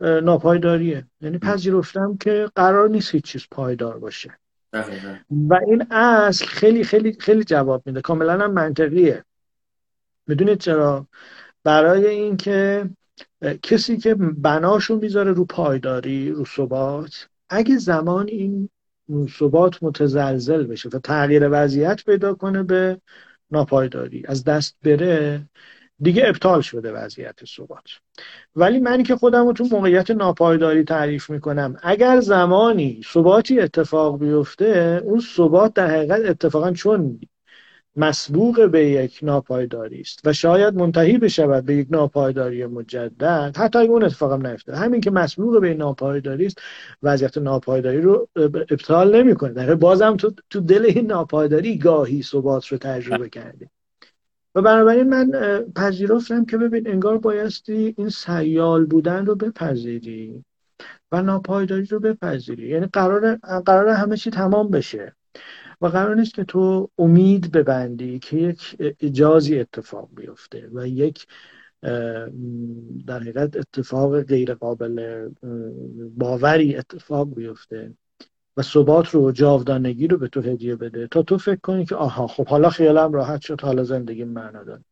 [0.00, 1.06] ناپایداریه.
[1.20, 4.30] یعنی پذیرفتم که قرار نیست هیچ چیز پایدار باشه.
[5.30, 8.00] و این اصل خیلی خیلی خیلی جواب میده.
[8.00, 9.24] کاملا هم منطقیه.
[10.26, 11.06] می‌دونید چرا؟
[11.64, 12.90] برای اینکه
[13.62, 18.70] کسی که بناشون می‌ذاره رو پایداری رو ثبات اگه زمان این
[19.38, 23.00] ثبات متزلزل بشه و تغییر وضعیت پیدا کنه به
[23.50, 25.46] ناپایداری از دست بره
[26.02, 27.84] دیگه ابطال شده وضعیت ثبات.
[28.56, 35.02] ولی منی که خودم رو تو موقعیت ناپایداری تعریف می‌کنم اگر زمانی ثباتی اتفاق بیفته
[35.04, 37.20] اون ثبات در حقیقت اتفاقا چون
[37.96, 43.90] مسبوق به یک ناپایداری است و شاید منتهی بشود به یک ناپایداری مجدد حتی اگه
[43.90, 46.58] اون اتفاقم نیفتاد همین که مسبوق به ناپایداری است
[47.02, 49.52] وضعیت ناپایداری رو ابطال نمی‌کنه.
[49.52, 53.70] در بازم تو تو دل این ناپایداری گاهی ثبات رو تجربه کردیم
[54.54, 55.30] و بنابراین من
[55.76, 60.44] پذیرفتم که ببین انگار بایستی این سیال بودن رو بپذیری
[61.12, 62.68] و ناپایداری رو بپذیری.
[62.68, 65.14] یعنی قرار قرار همه چی تمام بشه
[65.80, 71.26] و قرار نیست که تو امید ببندی که یک اجازی اتفاق بیفته و یک
[73.06, 75.28] در حقیقت اتفاق غیر قابل
[76.16, 77.94] باوری اتفاق بیفته.
[78.60, 81.06] و ثبات رو جاودانگی رو به تو هدیه بده.
[81.06, 84.84] تا تو فکر کنی که آها خب حالا خیالم راحت شد حالا زندگی معنا داره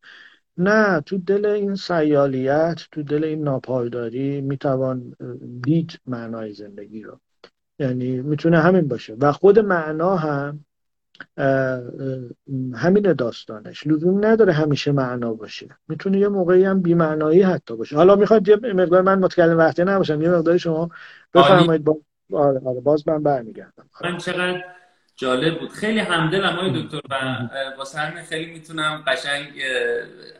[0.56, 5.16] نه تو دل این سیالیت تو دل این ناپایداری می‌توان
[5.62, 7.20] دید معنای زندگی رو.
[7.78, 9.16] یعنی می‌تونه همین باشه.
[9.20, 10.64] و خود معنا هم
[12.74, 13.86] همین داستانش.
[13.86, 15.68] لزوم نداره همیشه معنا باشه.
[15.88, 17.96] می‌تونه یه موقعی هم بیمعنایی حتی باشه.
[17.96, 20.90] حالا می‌خواد یه مقدار من متکلم وقتی نباشم یه مقدار شما
[21.34, 21.98] بفرمایید با...
[22.32, 22.80] آره آره.
[22.80, 23.90] باز من برمیگردم.
[24.04, 24.64] من چقدر
[25.16, 25.70] جالب بود.
[25.70, 27.14] خیلی همدلم های دکتر و
[27.78, 29.48] واسه همین خیلی می‌تونم قشنگ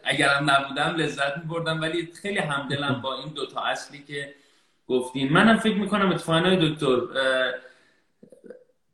[0.05, 4.35] اگرم نبودم لذت میبردم ولی خیلی همدلم با این دوتا اصلی که
[4.89, 7.01] گفتیم منم فکر می‌کنم اتفاقا دکتر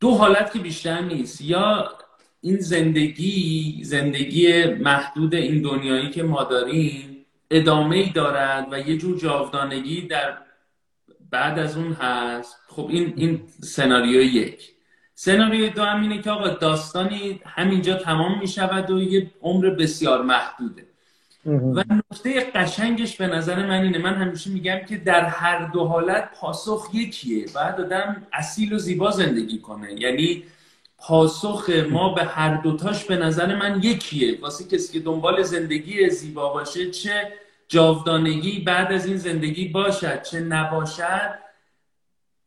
[0.00, 1.40] دو حالت که بیشتر نیست.
[1.40, 1.90] یا
[2.40, 9.18] این زندگی زندگی محدود این دنیایی که ما داریم ادامه ای دارد و یه جور
[9.18, 10.38] جاودانگی در
[11.30, 12.56] بعد از اون هست.
[12.68, 14.70] خب این این سناریو یک.
[15.14, 20.22] سناریو دو هم اینه که آقا داستانی همینجا تمام می شود و یه عمر بسیار
[20.22, 20.86] محدوده.
[21.46, 23.98] و نقطه قشنگش به نظر من اینه.
[23.98, 27.46] من همیشه میگم که در هر دو حالت پاسخ یکیه.
[27.54, 30.00] باید آدم اصیل و زیبا زندگی کنه.
[30.00, 30.42] یعنی
[30.98, 34.40] پاسخ ما به هر دوتاش به نظر من یکیه.
[34.40, 37.32] واسه کسی که دنبال زندگی زیبا باشه چه
[37.68, 41.34] جاودانگی بعد از این زندگی باشد چه نباشد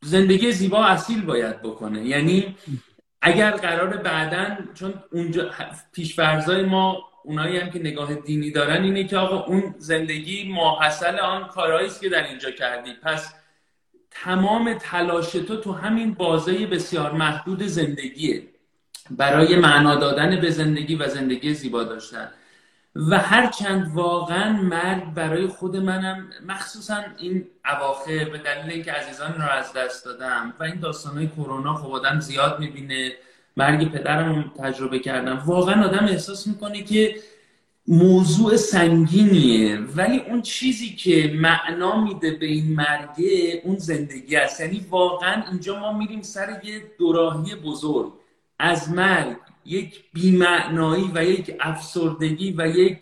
[0.02, 2.04] زندگی زیبا اصیل باید بکنه.
[2.04, 2.56] یعنی
[3.22, 5.50] اگر قرار بعدا چون اونجا
[5.92, 11.48] پیشفرزای ما اونایی هم که نگاه دینی دارن اینه که آقا اون زندگی ماحصل آن
[11.48, 12.92] کارهایی که در اینجا کردی.
[13.02, 13.34] پس
[14.10, 18.42] تمام تلاش تو تو همین بازه بسیار محدود زندگیه.
[19.10, 22.30] برای معنا دادن به زندگی و زندگی زیبا داشتن.
[22.98, 29.42] و هرچند واقعا مرگ برای خود منم مخصوصا این اواخر به دلیل اینکه عزیزان رو
[29.42, 33.12] از دست دادم و این داستانهای کرونا خب آدم زیاد می‌بینه
[33.56, 37.16] مرگ پدرم تجربه کردم واقعا آدم احساس می‌کنه که
[37.88, 39.78] موضوع سنگینیه.
[39.96, 44.60] ولی اون چیزی که معنا میده به این مرگه اون زندگی است.
[44.60, 48.12] یعنی واقعا اینجا ما میریم سر یه دوراهی بزرگ.
[48.58, 49.36] از مرگ
[49.68, 52.98] یک بیمعنایی و یک افسردگی و یک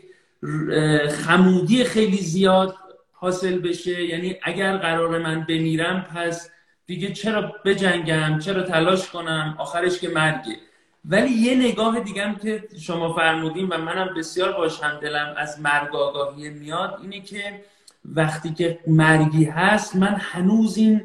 [1.10, 2.76] خمودی خیلی زیاد
[3.12, 4.04] حاصل بشه.
[4.04, 6.50] یعنی اگر قرار من بمیرم پس
[6.86, 10.56] دیگه چرا بجنگم؟ چرا تلاش کنم؟ آخرش که مرگه.
[11.04, 16.48] ولی یه نگاه دیگه که شما فرمودین و منم بسیار باش دلم از مرگ آگاهی
[16.50, 17.60] میاد اینه که
[18.04, 21.02] وقتی که مرگی هست من هنوز این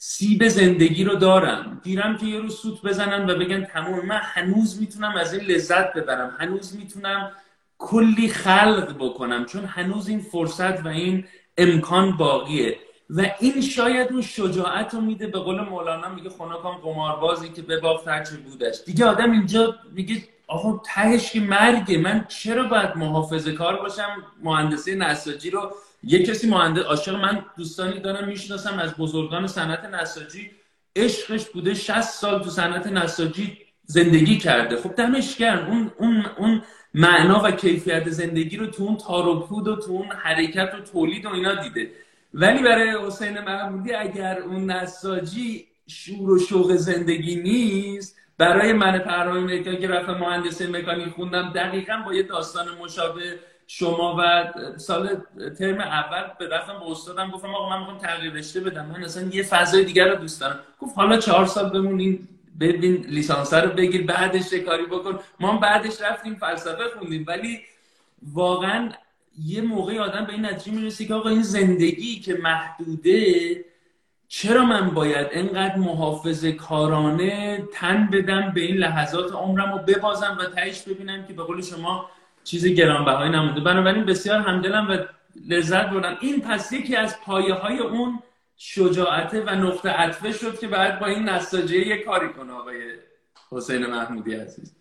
[0.00, 1.80] سیب زندگی رو دارم.
[1.82, 5.92] دیرم که یه روز سوت بزنن و بگن تمام من هنوز می‌تونم از این لذت
[5.92, 6.36] ببرم.
[6.38, 7.32] هنوز می‌تونم
[7.78, 11.24] کلی خلق بکنم چون هنوز این فرصت و این
[11.58, 12.78] امکان باقیه.
[13.10, 18.08] و این شاید اون شجاعت رو میده به قول مولانا میگه خونکان قماربازی که ببافت
[18.08, 18.76] هرچی بودش.
[18.86, 24.94] دیگه آدم اینجا میگه آقا تهش که مرگه من چرا باید محافظه کار باشم؟ مهندسی
[24.94, 30.50] نساجی رو یه کسی مهندس عاشق من دوستانی دارم می‌شناسم از بزرگان صنعت نساجی.
[30.96, 34.76] عشقش بوده 60 سال تو صنعت نساجی زندگی کرده.
[34.76, 35.66] خب دمش گرم.
[35.66, 36.62] اون اون اون
[36.94, 41.28] معنا و کیفیت زندگی رو تو اون تاروپود و تو اون حرکت و تولید و
[41.28, 41.90] اینا دیده.
[42.34, 49.40] ولی برای حسین محمودی اگر اون نساجی شور و شوق زندگی نیست برای من پرهای
[49.40, 53.38] مکانی که رفتم مهندسی مکانیک خوندم دقیقا با یه داستان مشابه
[53.70, 55.08] شما و سال
[55.58, 58.86] ترم اول به رفتم به استادم گفتم آقا من می‌خوام تغییر رشته بدم.
[58.86, 60.58] من اصلا یه فضای دیگر رو دوست دارم.
[60.80, 62.28] گفت حالا چهار سال بمونین
[62.60, 65.18] ببین لیسانس رو بگیر بعدش کاری بکن.
[65.40, 67.24] ما بعدش رفتیم فلسفه خوندیم.
[67.28, 67.60] ولی
[68.32, 68.92] واقعا
[69.44, 73.64] یه موقعی آدم به این نتیجه می‌رسه که آقا این زندگی که محدوده
[74.28, 80.44] چرا من باید انقدر محافظ کارانه تن بدم به این لحظات عمرم رو ببازم و
[80.44, 82.10] تهش ببینم که به قول شما
[82.50, 83.60] چیز گرانبهایی نمونده.
[83.60, 84.96] بنابراین بسیار همدلم و
[85.48, 86.16] لذت بردم.
[86.20, 88.18] این پس یکی از پایه های اون
[88.56, 92.74] شجاعته و نقطه عطفه شد که بعد با این نساجه یه کاری کنه آقای
[93.50, 94.74] حسین محمودی عزیز.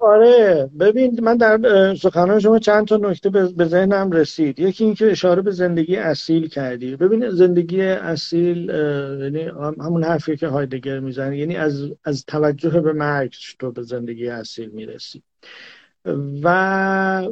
[0.00, 4.60] آره ببین من در سخنان شما چند تا نکته به ذهنم رسید.
[4.60, 6.96] یکی اینکه اشاره به زندگی اصیل کردی.
[6.96, 8.68] ببین زندگی اصیل
[9.20, 9.42] یعنی
[9.80, 14.68] همون حرفی که هایدگر می‌زنه یعنی از از توجه به مرگ تو به زندگی اصیل
[14.68, 15.22] می‌رسی.
[16.42, 17.28] و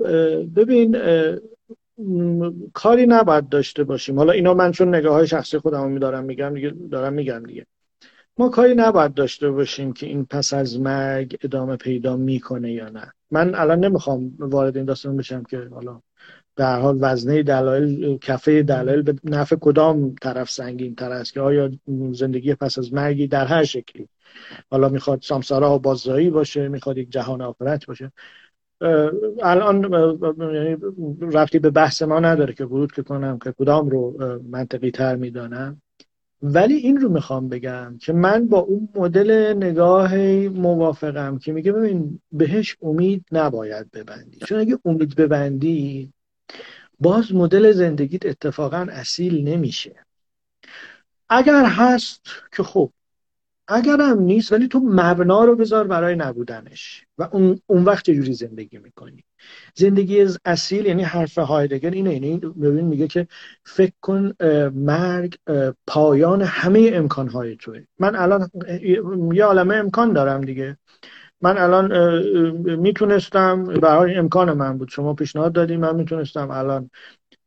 [0.56, 0.96] ببین
[2.74, 4.18] کاری نباید داشته باشیم.
[4.18, 7.66] حالا اینا من چون نگاه های شخصی خودم میدارم میگم دیگه دارم میگم دیگه.
[8.38, 13.12] ما کاری نباید داشته باشیم که این پس از مرگ ادامه پیدا می‌کنه یا نه.
[13.30, 16.00] من الان نمی‌خوام وارد این داستان بشم که حالا
[16.56, 21.70] در حال وزنه دلایل کفه دلایل به نفع کدام طرف سنگین تر است که آیا
[22.12, 24.08] زندگی پس از مرگی در هر شکلی.
[24.70, 28.12] حالا می‌خواد سامسارا و بازایی باشه می‌خواد یک جهان آخرت باشه.
[29.42, 29.92] الان
[30.54, 30.76] یعنی
[31.20, 34.16] رفتی به بحث ما نداره که ورود که کنم که کدام رو
[34.50, 35.82] منطقی تر می‌دانم.
[36.42, 40.16] ولی این رو می‌خوام بگم که من با اون مدل نگاه
[40.48, 44.38] موافقم که میگه ببین بهش امید نباید ببندی.
[44.38, 46.12] چون اگه امید ببندی
[47.00, 49.94] باز مدل زندگیت اتفاقا اصیل نمیشه.
[51.28, 52.20] اگر هست
[52.56, 52.90] که خب
[53.68, 57.04] اگرم نیست ولی تو مبنا رو بذار برای نبودنش.
[57.18, 59.24] و اون, اون وقت چجوری زندگی می‌کنی؟
[59.74, 62.12] زندگی از اصیل یعنی حرف هایدگر اینه.
[62.12, 63.26] یعنی ببین میگه که
[63.64, 64.32] فکر کن
[64.74, 65.36] مرگ
[65.86, 67.84] پایان همه امکانهای توه.
[67.98, 68.50] من الان
[69.32, 70.76] یه عالمه امکان دارم دیگه.
[71.40, 72.18] من الان
[72.76, 74.88] می‌تونستم برای امکان من بود.
[74.88, 76.90] شما پیشنهاد دادیم من می‌تونستم الان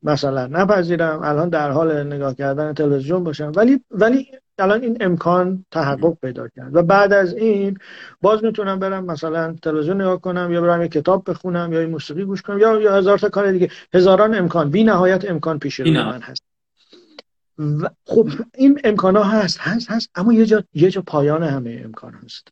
[0.03, 3.51] مثلا نپذیرم الان در حال نگاه کردن تلویزیون باشم.
[3.55, 4.27] ولی ولی
[4.59, 6.75] الان این امکان تحقق پیدا کرد.
[6.75, 7.77] و بعد از این
[8.21, 12.41] باز می‌تونم برم مثلا تلویزیون نگاه کنم یا برم یه کتاب بخونم یا موسیقی گوش
[12.41, 13.69] کنم یا یا هزار تا کار دیگه.
[13.93, 14.69] هزاران امکان.
[14.69, 16.43] بی نهایت امکان پیش روی من هست.
[17.57, 21.81] و خب این امکان ها هست هست هست اما یه جا, یه جا پایان همه
[21.85, 22.47] امکان هست.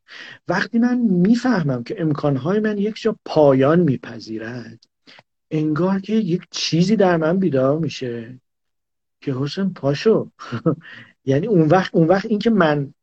[0.48, 4.84] وقتی من می‌فهمم که امکان های من یک جا پایان میپذیرد
[5.52, 8.39] انگار که یک چیزی در من بیدار میشه
[9.22, 10.30] که حسن پاشو
[11.25, 12.93] یعنی اون وقت اون وقت اینکه من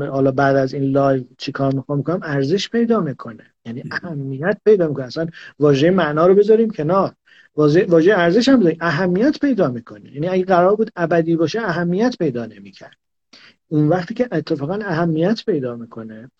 [0.00, 3.44] حالا بعد از این live چیکار می‌خوام کنم ارزش پیدا می‌کنه.
[3.64, 5.06] یعنی اهمیت پیدا می‌کنه.
[5.06, 5.26] اصلا
[5.58, 7.14] واژه معنا رو بذاریم کنار.
[7.56, 8.78] واژه ارزش هم بذاریم.
[8.80, 10.12] اهمیت پیدا می‌کنه.
[10.12, 12.96] یعنی اگه قرار بود ابدی باشه اهمیت پیدا نمی‌کرد.
[13.68, 16.30] اون وقتی که اتفاقا اهمیت پیدا می‌کنه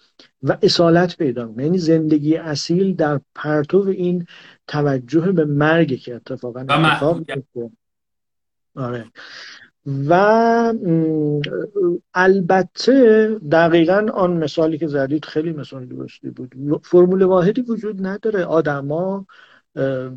[0.42, 1.64] و اصالت پیدا می‌کنه.
[1.64, 4.26] یعنی زندگی اصیل در پرتو این
[4.66, 7.22] توجه به مرگ که اتفاقا اتفاق
[8.74, 9.04] آره.
[10.08, 10.74] و
[12.14, 16.80] البته دقیقا آن مثالی که زدید خیلی مثال درستی بود.
[16.84, 18.44] فرمول واحدی وجود نداره.
[18.44, 19.26] آدما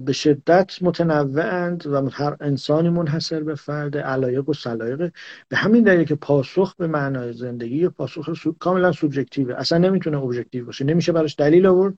[0.05, 5.11] به شدت متنوعند و هر انسانی منحصر به فرد علایق و سلایق.
[5.49, 8.55] به همین دلیل که پاسخ به معنای زندگی پاسخ سو...
[8.59, 10.85] کاملا سوبژکتیوه اصلا نمی‌تونه ابژکتیو باشه.
[10.85, 11.93] نمیشه براش دلیل آورد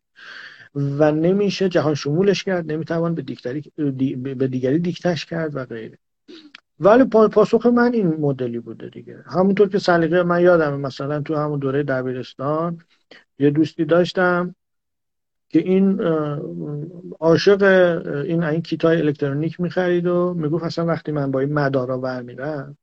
[0.75, 2.71] و نمیشه جهان شمولش کرد.
[2.71, 3.71] نمی‌توان به, دیگری
[4.35, 5.97] به دیگری دیکتش کرد و غیره.
[6.83, 9.17] ولی پاسخ من این مدلی بوده دیگه.
[9.25, 12.77] همونطور که سلیقه من یادم مثلا تو همون دوره دبیرستان
[13.39, 14.55] یه دوستی داشتم
[15.49, 16.01] که این
[17.19, 17.63] عاشق
[18.25, 22.77] این این کیتای الکترونیک می‌خرید و می‌گفت اصلا وقتی من با این مدارا برمیرم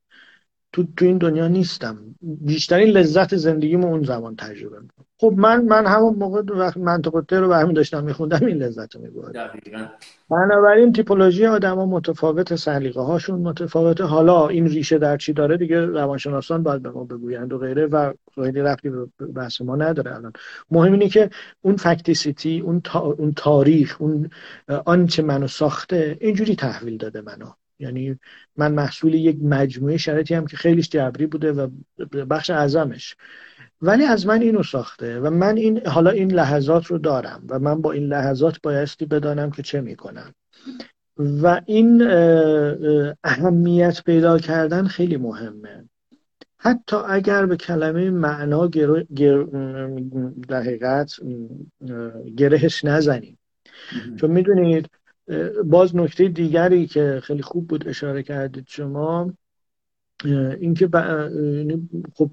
[0.72, 1.98] تو تو این دنیا نیستم.
[2.22, 5.06] بیشترین لذت زندگیمو اون زمان تجربه می‌کنم.
[5.20, 9.50] خب من من همون موقع وقت منطقه رو برمی داشتم میخوندم این لذت رو میبردم
[10.30, 14.04] بنابراین تیپولوژی آدما متفاوت سلیقه هاشون متفاوته.
[14.04, 18.12] حالا این ریشه در چی داره دیگه روانشناسان باید به ما بگویند و غیره و
[18.34, 20.32] خیلی رفتی به بحث ما نداره الان.
[20.70, 21.30] مهم اینه که
[21.62, 24.30] اون فکتیسیتی اون, اون تاریخ اون
[24.84, 27.46] آنچه منو ساخته اینجوری تحویل داده منو.
[27.80, 28.18] یعنی
[28.56, 31.68] من محصول یک مجموعه شرایطی هم که خیلیش جبری بوده و
[32.30, 33.16] بخش اعظمش.
[33.82, 37.80] ولی از من اینو ساخته و من این حالا این لحظات رو دارم و من
[37.80, 40.34] با این لحظات بایستی بدانم که چه می‌کنم.
[41.16, 42.02] و این
[43.24, 45.84] اهمیت پیدا کردن خیلی مهمه.
[46.58, 49.02] حتی اگر به کلمه معنا گر...
[49.02, 49.42] گر...
[50.48, 51.12] در حقیقت
[52.36, 53.38] گرهش نزنیم.
[54.16, 54.88] چون می‌دونید
[55.64, 59.32] باز نکته دیگری که خیلی خوب بود اشاره کردید شما
[60.24, 60.88] اینکه.
[60.94, 62.30] یعنی خب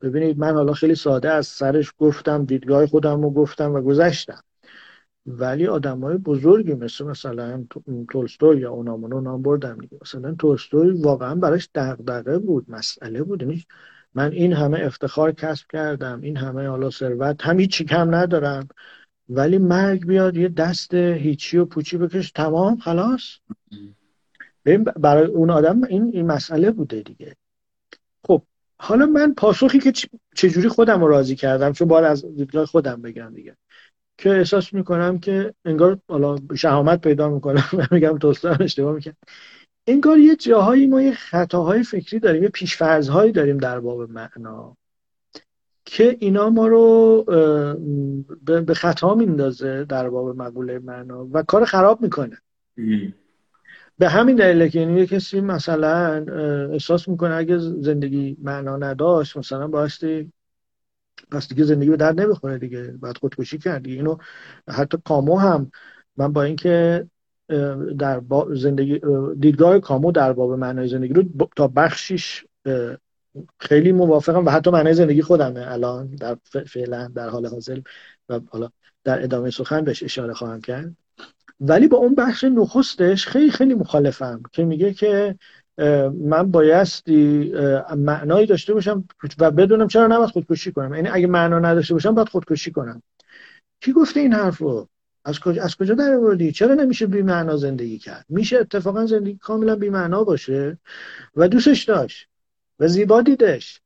[0.00, 4.40] ببینید من حالا خیلی ساده از سرش گفتم دیدگاه خودم رو گفتم و گذشتم.
[5.26, 7.64] ولی آدم های بزرگی مثل مثلا
[8.10, 9.98] تولستوی یا اونامونو نام بردم دیگه.
[10.02, 13.42] مثلا تولستوی واقعا براش دغدغه بود مسئله بود.
[13.42, 13.64] یعنی
[14.14, 18.68] من این همه افتخار کسب کردم این همه حالا ثروت هم هیچی کم ندارم.
[19.28, 23.22] ولی مرگ بیاد یه دست هیچی و پوچی بکش تمام خلاص.
[24.96, 27.36] برای اون آدم این این مسئله بوده دیگه.
[28.26, 28.42] خب
[28.78, 29.92] حالا من پاسخی که
[30.34, 33.56] چجوری خودم رو راضی کردم چون باید از دیدگاه خودم بگم دیگه.
[34.18, 39.16] که احساس می‌کنم که انگار حالا شهامت پیدا می‌کنم و میگم دوستان اشتباه می‌کنم
[39.86, 44.76] انگار یه جاهایی ما یه خطاهای فکری داریم یه پیشفرزهایی داریم در باب معنا.
[45.86, 47.24] که اینا ما رو
[48.66, 52.38] به خطا میندازه در باب مقوله معنا و کار خراب می‌کنه.
[53.98, 56.24] به همین دلیل که یعنی کسی مثلا
[56.72, 60.32] احساس می‌کنه اگه زندگی معنا نداشت مثلا بایستی
[61.30, 64.16] پس دیگه زندگی به در نمی‌خوره دیگه بعد خودکشی کردی اینو
[64.68, 65.70] حتی کامو هم
[66.16, 67.06] من با اینکه
[67.98, 68.22] در
[68.54, 69.00] زندگی
[69.40, 71.24] دیدگاه کامو در باب معنای زندگی رو
[71.56, 72.44] تا بخشیش
[73.60, 75.72] خیلی موافقم و حتی معنای زندگی خودمه.
[75.72, 77.80] الان در فعلا در حال حاضر
[78.28, 78.70] و حالا
[79.04, 80.92] در ادامه سخن بهش اشاره خواهم کرد.
[81.60, 85.34] ولی با اون بخش نخستش خیلی خیلی مخالفم که میگه که
[86.20, 87.52] من بایستی
[87.96, 89.04] معنایی داشته باشم
[89.38, 90.94] و بدونم چرا نباید خودکشی کنم.
[90.94, 93.02] یعنی اگه معنا نداشته باشم باید خودکشی کنم.
[93.80, 94.88] کی گفته این حرف رو؟
[95.24, 99.36] از کجا از کجا در آوردی؟ چرا نمیشه بی معنا زندگی کرد؟ میشه اتفاقا زندگی
[99.36, 100.78] کاملا بی معنا باشه؟
[101.36, 102.28] و دوستش داشت.
[102.80, 103.80] و زیبا دیدش.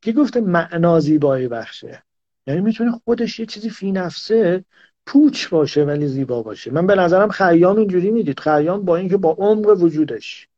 [0.00, 2.02] کی گفته معنا زیبایی بخشه؟
[2.46, 4.64] یعنی می‌تونه خودش یه چیزی فی نفسه
[5.06, 6.70] پوچ باشه ولی زیبا باشه.
[6.70, 8.40] من به نظرم خیام اینجوری می‌دید.
[8.40, 10.48] خیام با اینکه با عمق وجودش.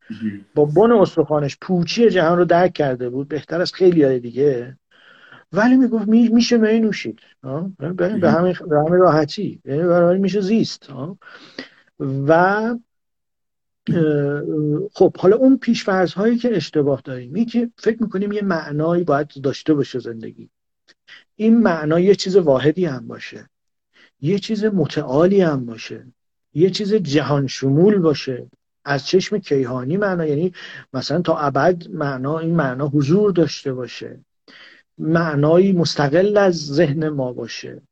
[0.55, 3.29] با بن استخوانش پوچی جهان رو درک کرده بود.
[3.29, 4.77] بهتر از خیلی های دیگه.
[5.53, 7.19] ولی می‌گفت می میشه می نوشید.
[8.21, 9.61] به همین به راحتی.
[9.65, 10.89] یعنی میشه زیست.
[12.01, 12.75] و
[14.95, 19.75] خب حالا اون پیشفرض هایی که اشتباه داریم که فکر می‌کنیم یه معنایی باید داشته
[19.75, 20.49] باشه زندگی.
[21.37, 23.49] این معنا یه چیز واحدی هم باشه.
[24.21, 26.07] یه چیز متعالی هم باشه.
[26.55, 28.47] یه چیز جهان شمول باشه.
[28.85, 30.53] از چشم کیهانی معنا یعنی
[30.93, 34.21] مثلا تا ابد معنا این معنا حضور داشته باشه.
[34.99, 37.83] معنایی مستقل از ذهن ما باشه.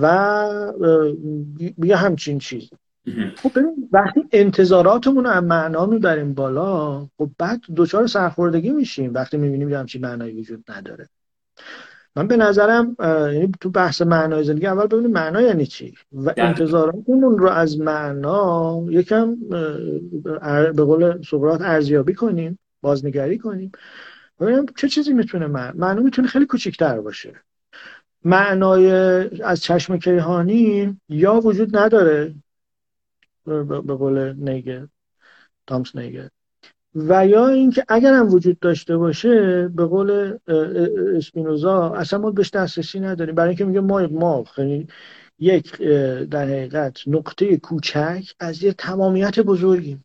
[0.00, 0.74] و
[1.78, 2.70] یه همچین چیز.
[3.42, 9.36] خب ببین وقتی انتظاراتمون رو از معنا می‌بریم بالا خب بعد دچار سرخوردگی میشیم وقتی
[9.36, 11.08] می‌بینیم یه همچین معنایی وجود نداره.
[12.16, 17.38] من به نظرم یعنی تو بحث معنای زندگی اول ببینیم معنا یعنی چی و انتظاراتمون
[17.38, 19.36] رو از معنا یکم
[20.74, 23.72] به قول سقراط ارزیابی کنیم بازنگری کنیم.
[24.40, 27.34] ببینیم چه چیزی می‌تونه معنا معنا می‌تونه خیلی کوچیکتر باشه.
[28.24, 28.90] معنای
[29.42, 32.34] از چشم کیهانی یا وجود نداره.
[33.64, 34.86] به قول نیگر
[35.66, 36.28] تامس نیگر
[36.94, 40.38] و یا اینکه اگر هم وجود داشته باشه به قول
[41.16, 43.34] اسپینوزا اصلا ما بهش دسترسی نداریم.
[43.34, 44.44] برای اینکه میگه ما ما
[45.38, 45.82] یک
[46.30, 50.04] در حقیقت نقطه کوچک از یه تمامیت بزرگیم.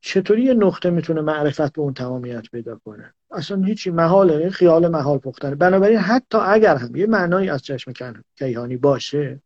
[0.00, 5.18] چطوری یه نقطه می‌تونه معرفت به اون تمامیت پیدا کنه؟ اصلا هیچی محاله خیال محال
[5.18, 5.54] پختنه.
[5.54, 7.92] بنابراین حتی اگر هم یه معنایی از چشم
[8.38, 9.40] کیهانی باشه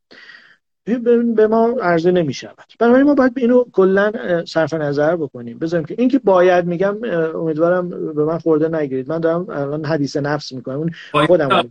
[0.98, 4.12] به ما عرضه نمی شود بنابراین ما باید اینو کلا
[4.44, 5.59] صرف نظر بکنیم.
[5.59, 6.96] بذاریم که اینکه باید میگم
[7.35, 9.09] امیدوارم به من خورده نگیرید.
[9.09, 10.79] من دارم الان حدیث نفس می‌کنم.
[10.79, 10.90] اون
[11.26, 11.70] خودم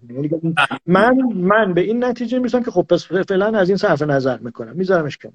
[0.85, 4.75] من من به این نتیجه می‌رسم که خب پس فعلا از این صرف نظر می‌کنم.
[4.75, 5.33] میذارمش کنم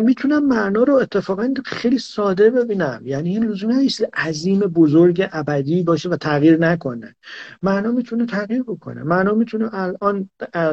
[0.00, 3.02] می‌تونم معنا رو اتفاقا خیلی ساده ببینم.
[3.04, 7.16] یعنی این لزومی نیست عظیم بزرگ ابدی باشه و تغییر نکنه.
[7.62, 9.02] معنا می‌تونه تغییر بکنه.
[9.02, 10.30] معنا می‌تونه الان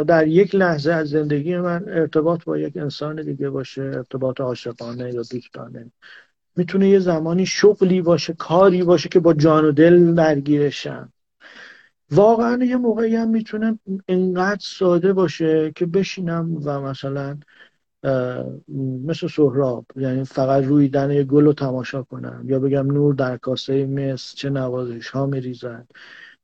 [0.07, 5.21] در یک لحظه از زندگی من ارتباط با یک انسان دیگه باشه ارتباط عاشقانه یا
[5.31, 5.91] دوستانه.
[6.55, 11.13] می‌تونه یه زمانی شغلی باشه کاری باشه که با جان و دل درگیرشم.
[12.11, 17.37] واقعا یه موقعی هم می‌تونه اینقدر ساده باشه که بشینم و مثلا
[19.05, 23.85] مثل سهراب یعنی فقط رویدن یه گل رو تماشا کنم یا بگم نور در کاسه
[23.85, 25.87] مس چه نوازش ها میریزد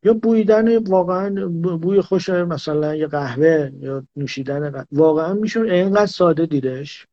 [0.03, 1.47] یا بویدن واقعا
[1.81, 4.85] بوی خوش مثلا یه قهوه یا نوشیدن قهوه.
[4.91, 7.07] واقعا میشون اینقدر ساده دیدش.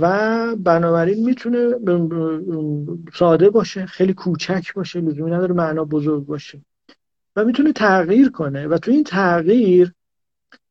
[0.00, 1.74] و بنابراین می‌تونه
[3.14, 6.60] ساده باشه خیلی کوچک باشه لزومی نداره معنا بزرگ باشه.
[7.36, 8.66] و می‌تونه تغییر کنه.
[8.66, 9.92] و تو این تغییر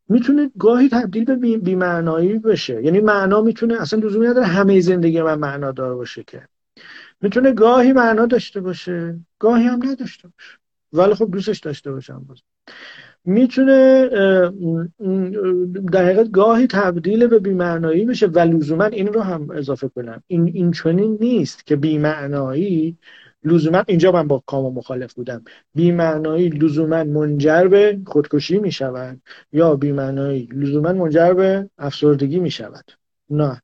[0.10, 2.84] می‌تونه گاهی تبدیل به بیمعنایی بشه.
[2.84, 6.42] یعنی معنا می‌تونه اصلا لزومی نداره همه زندگی من معنا دار باشه که.
[7.22, 10.58] می‌تونه گاهی معنا داشته باشه گاهی هم نداشته باشه.
[10.94, 12.38] ولی خب دوستش داشته باشم باز.
[13.26, 14.10] می‌تونه
[15.92, 20.24] در حقیقت گاهی تبدیل به بیمعنایی بشه و لزوما این رو هم اضافه کنم.
[20.28, 22.98] این این چنین نیست که بیمعنایی
[23.48, 25.44] لزوما اینجا من با کام مخالف بودم.
[25.76, 29.22] بیمعنایی لزوما منجر به خودکشی می شود
[29.52, 32.92] یا بیمعنایی لزوما منجر به افسردگی می شود
[33.30, 33.62] نه.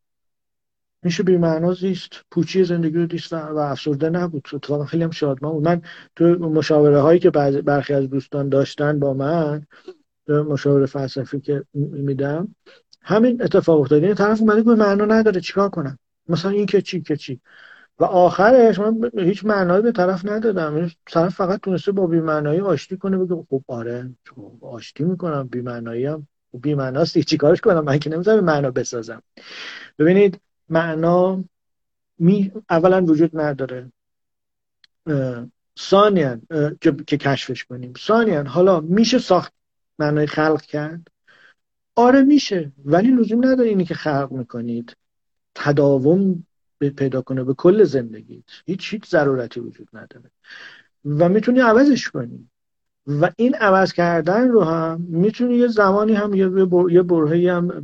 [1.03, 2.21] میشه بیمعنا زیست.
[2.31, 4.47] پوچی زندگی رو دیست و افسرده نبود.
[4.53, 5.81] اتفاقا خیلی هم شادمان بود من
[6.15, 9.65] تو مشاوره هایی که برخی از دوستان داشتن با من
[10.27, 12.55] مشاوره فلسفی که میدم
[13.01, 14.03] همین اتفاق افتاد.
[14.03, 15.41] یعنی طرف اومده به معنا نداره.
[15.41, 17.39] چیکار کنم؟ مثلا این که چی که چی؟
[17.99, 20.91] و آخرش من هیچ معنایی به طرف ندادم.
[21.05, 24.09] طرف فقط تونسته با بیمعنایی آشتی کنه بگه خب آره
[24.61, 29.21] آشتی می‌کنم بیمعنایی هم بیمعناست چیکارش کنم؟ من که نمی‌تونم معنا بسازم.
[29.99, 31.43] ببینید معنا
[32.19, 33.91] می اولا وجود نداره.
[35.79, 36.37] ثانیا
[36.81, 37.93] که کشفش کنیم.
[37.99, 39.53] ثانیا حالا میشه ساخت
[39.99, 41.07] معنای خلق کرد؟
[41.95, 44.97] آره میشه ولی لزوم نداره اینی که خلق می‌کنید.
[45.55, 46.45] تداوم
[46.89, 50.31] پیدا کنه به کل زندگیت هیچ هیچ ضرورتی وجود نداره.
[51.05, 52.49] و می‌تونی عوضش کنی.
[53.07, 56.91] و این عوض کردن رو هم می‌تونی یه زمانی هم یه, بر...
[56.91, 57.83] یه برهی هم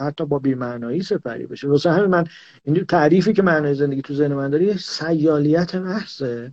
[0.00, 1.68] حتی با بیمعنایی سپری بشه.
[1.68, 2.24] واسه همین من
[2.64, 6.52] این تعریفی که معنای زندگی تو ذهن من داره سیالیت محضه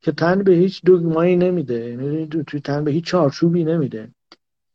[0.00, 1.88] که تن به هیچ دگمایی نمیده.
[1.90, 4.08] یعنی توی تن به هیچ چارچوبی نمیده.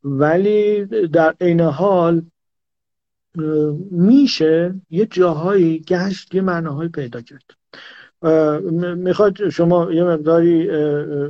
[0.04, 2.22] ولی در عین حال
[3.92, 7.44] میشه یه جاهایی گشت یه معناهایی پیدا کرد.
[8.96, 10.70] می‌خواد شما یه مقداری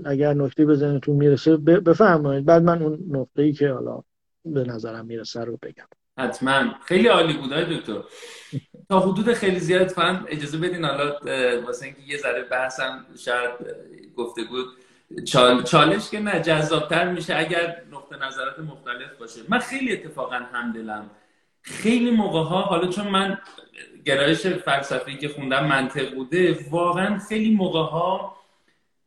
[0.06, 2.46] اگر نکته ذهنتون می‌رسه بفرمایید.
[2.46, 4.02] بعد من اون نقطه ای که حالا
[4.46, 5.86] به نظرم می‌رسه رو بگم.
[6.20, 6.64] حتما.
[6.86, 8.02] خیلی عالی بود دکتر.
[8.90, 10.86] تا حدود خیلی زیاد فهم اجازه بدین.
[10.86, 11.14] حالا
[11.66, 13.52] واسه اینکه یه ذره بحثم شاید
[14.16, 14.68] گفته بود
[15.66, 19.42] چالش که نه جذابتر میشه اگر نقطه نظرات مختلف باشه.
[19.50, 21.10] من خیلی اتفاقا همدلم
[21.62, 23.38] خیلی موقع ها حالا چون من
[24.06, 28.36] گرایش فلسفی که خوندم منطق بوده واقعا خیلی موقع ها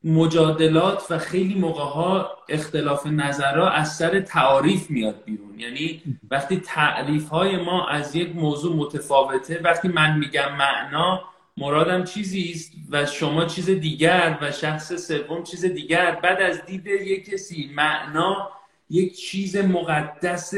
[0.04, 5.60] مجادلات و خیلی موقع ها اختلاف نظرها از سر تعاریف میاد بیرون.
[5.60, 11.22] یعنی وقتی تعریف های ما از یک موضوع متفاوته وقتی من میگم معنا
[11.56, 16.10] مرادم چیزی است و شما چیز دیگر و شخص سوم چیز دیگر.
[16.22, 18.50] بعد از دید یک کسی معنا
[18.94, 20.52] یک چیز مقدس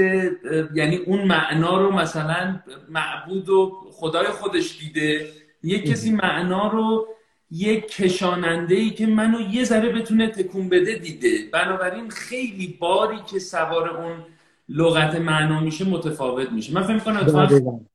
[0.74, 5.28] یعنی اون معنا رو مثلا معبود و خدای خودش دیده
[5.62, 7.08] یک کسی معنا رو
[7.50, 11.30] یک کشاننده ای که منو یه ذره بتونه تکون بده دیده.
[11.52, 14.24] بنابراین خیلی باری که سوار اون
[14.68, 16.74] لغت معنا میشه متفاوت میشه.
[16.74, 17.86] من فکر کنم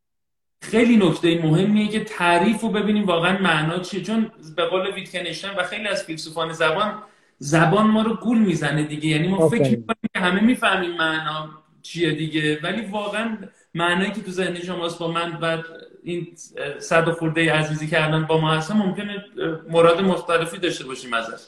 [0.62, 4.02] خیلی نکته مهمیه که تعریف رو ببینیم واقعا معنا چیه.
[4.04, 7.04] چون به قول ویتکنشتن و خیلی از فیلسوفان زبان
[7.44, 9.10] زبان ما رو گول می‌زنه دیگه.
[9.10, 11.50] یعنی ما فکر می‌کنیم که همه می‌فهمیم معنا
[11.82, 12.60] چیه دیگه.
[12.64, 13.38] ولی واقعا
[13.74, 15.58] معنایی که تو ذهن شماست با من و
[16.04, 16.28] این
[16.80, 19.26] صد و خورده عزیزی که الان با ما هستن ممکنه
[19.70, 21.44] مراد مختلفی داشته باشیم ازش.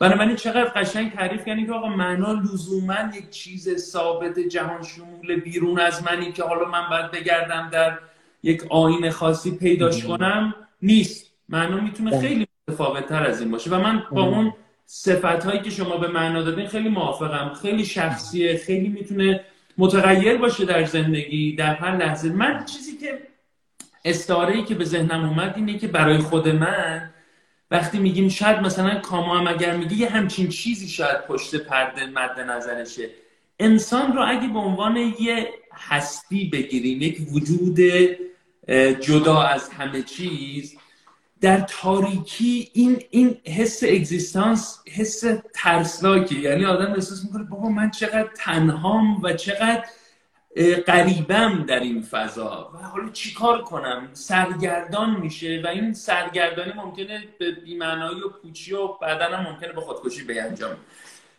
[0.00, 5.80] بنابراین چقدر قشنگ تعریف کردن که آقا معنا لزوما یک چیز ثابت جهان شمول بیرون
[5.80, 7.98] از منی که حالا من باید بگردم در
[8.42, 11.30] یک آین خاصی پیداش کنم؟ نیست.
[11.48, 12.20] معنا می‌تونه بله.
[12.20, 13.70] خیلی متفاوت تر از این باشه.
[13.70, 14.52] و من با اون
[14.86, 17.54] صفت هایی که شما به معنا دادین خیلی موافقم.
[17.62, 19.40] خیلی شخصیه خیلی می‌تونه
[19.78, 22.28] متغیر باشه در زندگی در هر لحظه.
[22.28, 23.18] من چیزی که
[24.04, 27.10] استعاره که به ذهنم اومد اینه که برای خود من
[27.70, 32.40] وقتی میگیم شاید مثلا کاما هم اگر میگه یه همچین چیزی شاید پشت پرده مد
[32.40, 33.10] نظرشه.
[33.60, 37.80] انسان رو اگه به عنوان یه هستی بگیریم یک وجود
[39.00, 40.76] جدا از همه چیز
[41.44, 45.24] در تاریکی این این حس اگزیستانس حس
[45.54, 46.34] ترسناکه.
[46.34, 49.84] یعنی آدم احساس می‌کنه بابا من چقدر تنهام و چقدر
[50.86, 52.70] قریبم در این فضا.
[52.74, 58.88] و حالا چیکار کنم؟ سرگردان میشه و این سرگردانی ممکنه به بیمعنایی و پوچی و
[59.02, 60.76] بعدا هم ممکنه به خودکشی بیانجام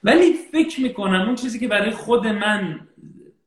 [0.04, 2.80] ولی فکر می‌کنم اون چیزی که برای خود من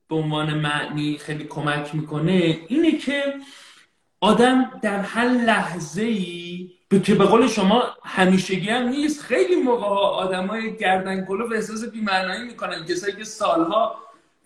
[0.08, 3.34] به عنوان معنی خیلی کمک می‌کنه اینه که
[4.20, 6.70] آدم در هر لحظه ای
[7.04, 11.84] که به قول شما همیشگی هم نیست خیلی موقع آدم های گردن کلو و احساس
[11.84, 12.84] بیمعنایی می‌کنن.
[12.84, 13.96] کسایی که سالها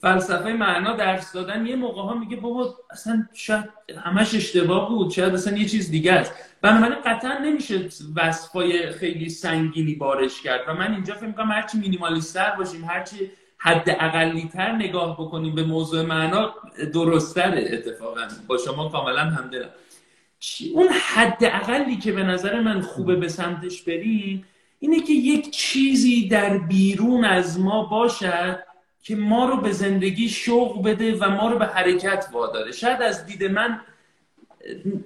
[0.01, 3.65] فلسفه معنا درس دادن یه موقع ها میگه بابا اصلا شاید
[4.05, 6.33] همش اشتباه بود شاید اصلا یه چیز دیگه است.
[6.63, 10.61] بنابراین قطعا نمیشه وصفای خیلی سنگینی بارش کرد.
[10.69, 13.31] و من اینجا فکر می‌کنم هرچی مینیمالیستر باشیم هرچی
[13.65, 16.55] حد اقلی تر نگاه بکنیم به موضوع معنا
[16.95, 18.21] درستره اتفاقا.
[18.47, 19.69] با شما کاملا همدلم.
[20.75, 24.45] اون حد اقلی که به نظر من خوبه به سمتش بریم
[24.79, 28.59] اینه که یک چیزی در بیرون از ما باشد
[29.03, 32.73] که ما رو به زندگی شوق بده و ما رو به حرکت واداره.
[32.73, 33.81] شاید از دید من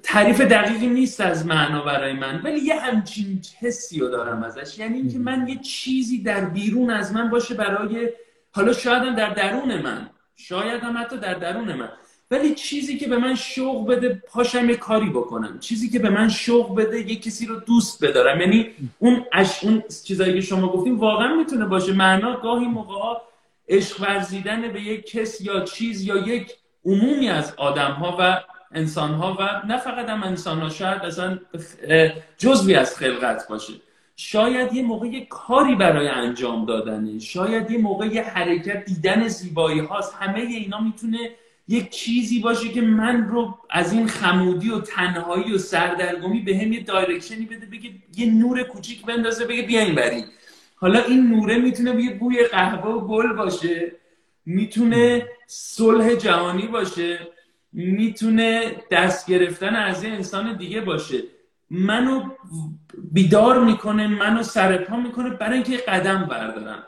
[0.03, 4.79] تعریف دقیقی نیست از معنا برای من ولی یه همچین حسی رو دارم ازش.
[4.79, 8.09] یعنی اینکه من یه چیزی در بیرون از من باشه برای
[8.57, 10.11] حالا شاید هم در درون من.
[10.37, 11.89] شاید هم حتی در درون من.
[12.31, 15.59] ولی چیزی که به من شوق بده پاشم یه کاری بکنم.
[15.59, 18.41] چیزی که به من شوق بده یه کسی رو دوست بدارم.
[18.41, 19.65] یعنی اون اش...
[19.65, 21.93] اون چیزایی که شما گفتیم واقعا می‌تونه باشه.
[21.93, 23.21] معنا گاهی موقع
[23.69, 26.53] عشق ورزیدن به یک کس یا چیز یا یک
[26.85, 28.41] عمومی از آدم ها و
[28.73, 31.39] انسان ها و نه فقط هم انسان ها شاید اصلا
[32.39, 33.73] جزوی از خلقت باشه.
[34.17, 37.19] شاید یه موقع یه کاری برای انجام دادنه.
[37.19, 40.15] شاید یه موقع یه حرکت دیدن زیبایی هاست.
[40.15, 41.31] همه اینا می‌تونه
[41.69, 46.73] یک چیزی باشه که من رو از این خمودی و تنهایی و سردرگمی به هم
[46.73, 50.25] یه دایرکشنی بده بگه یه نور کوچیک بندازه بگه بیا این بری.
[50.77, 53.93] حالا این نوره می‌تونه یه بوی قهوه و گل باشه
[54.47, 57.19] می‌تونه صلح جهانی باشه
[57.73, 61.19] می‌تونه دست گرفتن از یه انسان دیگه باشه.
[61.71, 62.23] منو
[63.13, 66.83] بیدار می‌کنه منو سرپا می‌کنه برای اینکه قدم بردارم.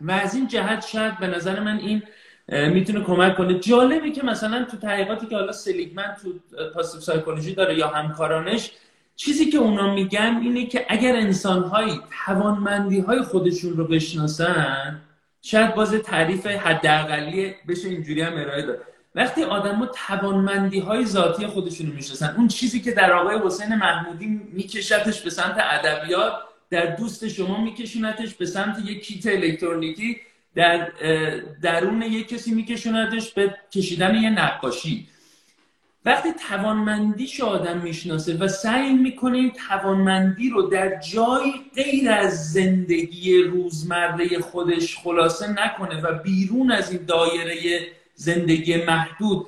[0.00, 2.02] و از این جهت شاید به نظر من این
[2.48, 3.58] می‌تونه کمک کنه.
[3.58, 6.32] جالبه که مثلا تو تحقیقاتی که حالا سلیگمن تو
[6.74, 8.72] پاسیو سایکولوژی داره یا همکارانش
[9.16, 15.00] چیزی که اونا میگن اینه که اگر انسانهایی توانمندی های خودشون رو بشناسن
[15.42, 18.82] شاید باز تعریف حداقلی بشه اینجوری هم ارائه داد.
[19.16, 24.26] وقتی آدما توانمندی های ذاتی خودشون رو می‌شناسن اون چیزی که در آقای حسین محمودی
[24.52, 26.32] میکشتش به سمت ادبیات
[26.70, 30.16] در دوست شما میکشونتش به سمت یک کیت الکترونیکی
[30.54, 30.88] در
[31.62, 35.08] درون یک کسی میکشوندش به کشیدن یه نقاشی.
[36.04, 43.42] وقتی توانمندیش آدم می‌شناسه و سعی می‌کنه این توانمندی رو در جایی غیر از زندگی
[43.42, 47.86] روزمره خودش خلاصه نکنه و بیرون از این دایره
[48.16, 49.46] زندگی محدود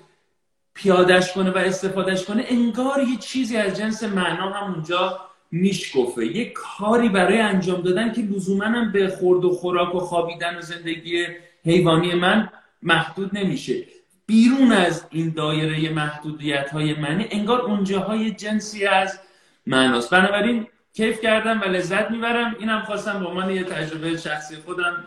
[0.75, 6.27] پیادش کنه و استفادهش کنه انگار یه چیزی از جنس معنا هم اونجا میشکفه.
[6.27, 10.61] یه کاری برای انجام دادن که لزوما هم به خورد و خوراک و خوابیدن و
[10.61, 11.27] زندگی
[11.65, 12.51] حیوانی من
[12.83, 13.85] محدود نمیشه.
[14.27, 19.21] بیرون از این دایره محدودیت های منی انگار اونجاهای جنسی از
[19.67, 20.11] معناست.
[20.11, 22.57] بنابراین کیف کردم و لذت می‌برم.
[22.59, 25.07] اینم خواستم به عنوان یه تجربه شخصی خودم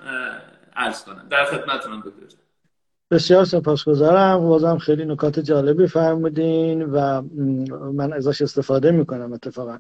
[0.76, 1.28] عرض کنم.
[1.30, 2.41] در خدمتتونم دکتر
[3.12, 4.40] بسیار سپاسگزارم.
[4.40, 7.22] بازم خیلی نکات جالبی فرمودین و
[7.92, 9.78] من ازش استفاده می‌کنم اتفاقا.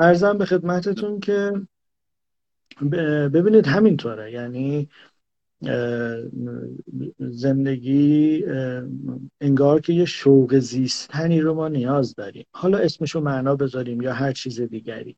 [0.00, 1.52] ارزم به خدمتتون که
[3.34, 4.32] ببینید همینطوره.
[4.32, 4.88] یعنی
[7.18, 8.44] زندگی
[9.40, 12.46] انگار که یه شوق زیستنی رو ما نیاز داریم.
[12.52, 15.16] حالا اسمشو معنا بذاریم یا هر چیز دیگری.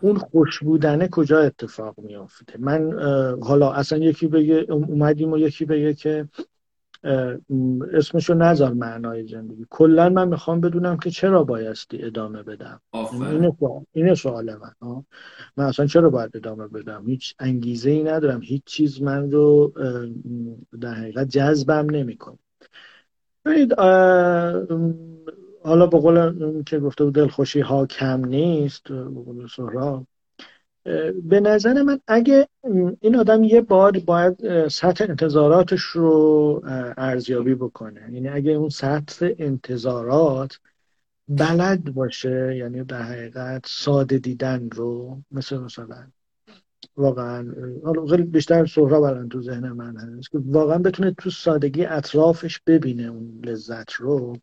[0.00, 2.92] اون خوش بودنه کجا اتفاق میافته؟ من
[3.40, 6.28] حالا اصلا یکی بگه اومدیم و یکی بگه که
[7.92, 9.66] اسمشو نذار معنای زندگی.
[9.70, 12.80] کلا من می‌خوام بدونم که چرا بایستی ادامه بدم.
[12.92, 15.02] اینه سوال اینه سوال من
[15.56, 18.40] من اصلا چرا باید ادامه بدم؟ هیچ انگیزه ای ندارم.
[18.42, 19.72] هیچ چیز من رو
[20.80, 22.38] در حقیقت جذبم نمی‌کنه.
[25.62, 30.06] حالا به قول که گفته بود دلخوشی ها کم نیست به قول سهراب
[31.22, 32.48] به نظر من اگه
[33.00, 36.62] این آدم یه بار باید سطح انتظاراتش رو
[36.96, 38.00] ارزیابی بکنه.
[38.12, 40.58] یعنی اگه اون سطح انتظارات
[41.28, 46.06] بلد باشه یعنی در حقیقت ساده دیدن رو مثل مثلا
[46.96, 51.84] واقعا حالا خیلی بیشتر سهراب الان تو ذهن من هست که واقعا بتونه تو سادگی
[51.84, 54.36] اطرافش ببینه اون لذت رو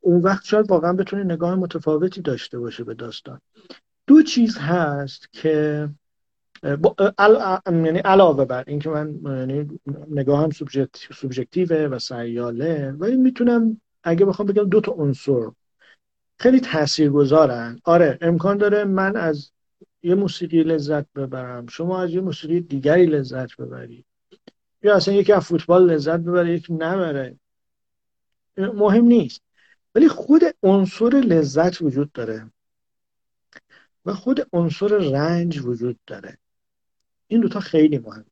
[0.00, 3.40] اون وقت شاید واقعا بتونه نگاه متفاوتی داشته باشه به داستان.
[4.06, 5.88] دو چیز هست که
[7.66, 9.80] یعنی علاوه بر اینکه من یعنی
[10.10, 10.50] نگاهم
[11.12, 15.50] سوبژکتیوه و سیاله ولی می‌تونم اگه بخوام بگم دو تا عنصر
[16.38, 17.80] خیلی تاثیرگذارن.
[17.84, 19.50] آره امکان داره من از
[20.02, 24.04] یه موسیقی لذت ببرم شما از یه موسیقی دیگری لذت ببرید
[24.82, 27.36] یا اصلا یکی از فوتبال لذت ببره یکی نبره.
[28.56, 29.42] مهم نیست.
[29.94, 32.50] ولی خود عنصر لذت وجود داره.
[34.06, 36.38] و خود عنصر رنج وجود داره.
[37.26, 38.24] این دوتا خیلی مهمه.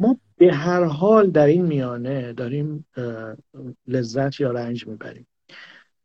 [0.00, 2.86] ما به هر حال در این میانه داریم
[3.86, 5.26] لذت یا رنج می‌بریم.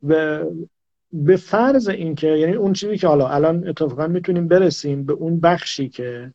[0.03, 0.43] و
[1.13, 5.89] به فرض اینکه یعنی اون چیزی که حالا الان اتفاقا می‌تونیم برسیم به اون بخشی
[5.89, 6.33] که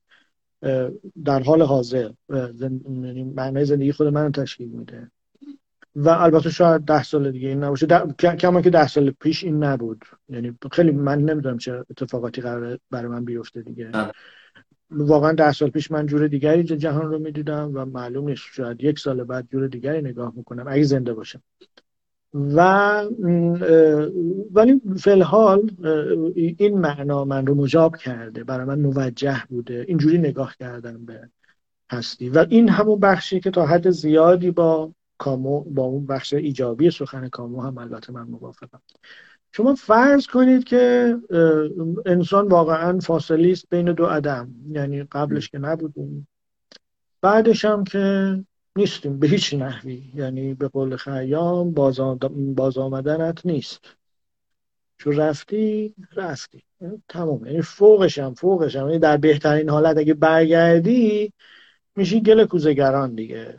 [1.25, 5.11] در حال حاضر یعنی معنای زندگی خود من تشکیل میده.
[5.97, 7.87] و البته شاید ده سال دیگه این نباشه.
[8.19, 10.05] کما که ده سال پیش این نبود.
[10.29, 13.91] یعنی خیلی من نمی‌دونم چه اتفاقاتی قرار برای من بیفته دیگه.
[14.91, 18.43] واقعا ده سال پیش من جور دیگری جهان رو می‌دیدم و معلوم نیست.
[18.53, 21.43] شاید یک سال بعد جور دیگری نگاه می‌کنم اگه زنده باشم.
[22.35, 22.61] و
[24.53, 25.71] ولی فلحال
[26.57, 28.45] این معنا من رو مجاب کرده.
[28.45, 29.85] برای من موجه بوده.
[29.89, 31.29] اینجوری نگاه کردم به
[31.93, 32.29] هستی.
[32.29, 37.29] و این همون بخشی که تا حد زیادی با کامو با اون بخش ایجابی سخن
[37.29, 38.81] کامو هم البته من موافقم.
[39.53, 41.17] شما فرض کنید که
[42.07, 46.29] انسان واقعا فاصلی است بین دو عدم یعنی قبلش که نبودیم
[47.21, 48.37] بعدش هم که
[48.77, 52.01] نیستیم به هیچ نحوی یعنی به قول خیام باز,
[52.57, 53.81] باز آمدنت نیست.
[54.99, 56.63] چون رفتی رفتی.
[57.09, 58.87] تمام یعنی فوقش هم فوقش هم.
[58.87, 61.33] یعنی در بهترین حالت اگه برگردی
[62.01, 63.59] میشی گل کوزگران دیگه.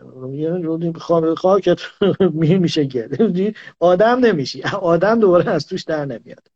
[1.38, 1.80] خاکت
[2.66, 3.52] میشه گل.
[3.80, 4.62] آدم نمیشی.
[4.64, 6.48] آدم دوباره از توش در نمیاد.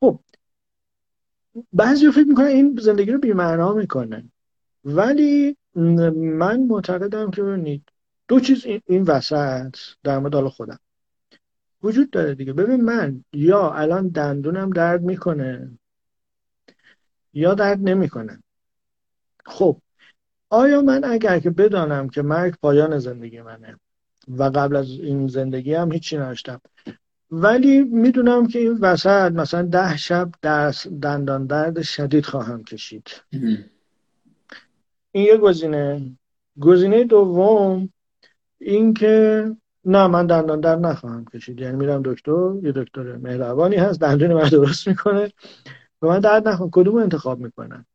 [0.00, 0.20] خب.
[1.72, 4.24] بعضی فکر می‌کنن این زندگی رو بیمعنا می‌کنه.
[4.84, 7.82] ولی من معتقدم که ببینید
[8.28, 10.78] دو چیز این وسط در مورد خودم.
[11.82, 12.52] وجود داره دیگه.
[12.52, 15.70] ببین من یا الان دندونم درد می‌کنه
[17.34, 18.42] یا درد نمی‌کنه.
[19.46, 19.76] خب.
[20.50, 23.76] آیا من اگر که بدانم که مرگ پایان زندگی منه
[24.28, 26.60] و قبل از این زندگی هم هیچی نداشتم
[27.30, 33.22] ولی می‌دونم که این وسط مثلا ده شب درس دندان درد شدید خواهم کشید.
[35.12, 36.16] این یه گزینه.
[36.60, 37.88] گزینه دوم
[38.58, 39.44] این که
[39.84, 41.60] نه من دندان درد نخواهم کشید.
[41.60, 45.32] یعنی میرم دکتر یه دکتر مهربانی هست دندون من درست می‌کنه.
[46.02, 47.86] و من درد نخواهم کدوم انتخاب می‌کنم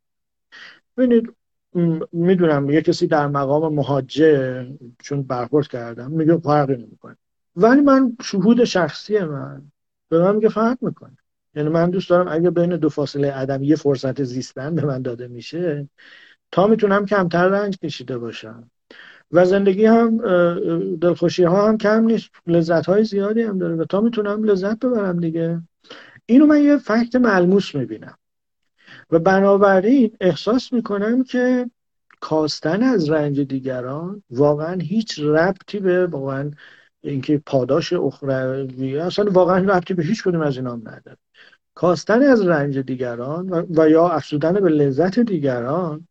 [0.97, 1.33] ببینید
[2.11, 4.67] می‌دونم یه کسی در مقام مهاجه
[4.99, 7.17] چون برخورد کردم میگه فرقی نمی‌کنه.
[7.55, 9.61] ولی من شهود شخصی من
[10.09, 11.17] به من میگه فرق می‌کنه.
[11.55, 15.27] یعنی من دوست دارم اگه بین دو فاصله عدم یه فرصت زیستن به من داده
[15.27, 15.89] میشه
[16.51, 18.71] تا می‌تونم کمتر رنج کشیده باشم.
[19.31, 20.17] و زندگی هم
[20.95, 25.19] دلخوشی ها هم کم نیست لذت های زیادی هم داره و تا می‌تونم لذت ببرم
[25.19, 25.61] دیگه.
[26.25, 28.17] اینو من یه فکت ملموس می‌بینم.
[29.11, 31.69] و بنابراین احساس می‌کنم که
[32.19, 36.51] کاستن از رنج دیگران واقعا هیچ ربطی به واقعا
[37.01, 41.17] اینکه پاداش اخروی اصلا واقعا ربطی به هیچ کدوم از اینام نداره.
[41.75, 46.07] کاستن از رنج دیگران و, و یا افزودن به لذت دیگران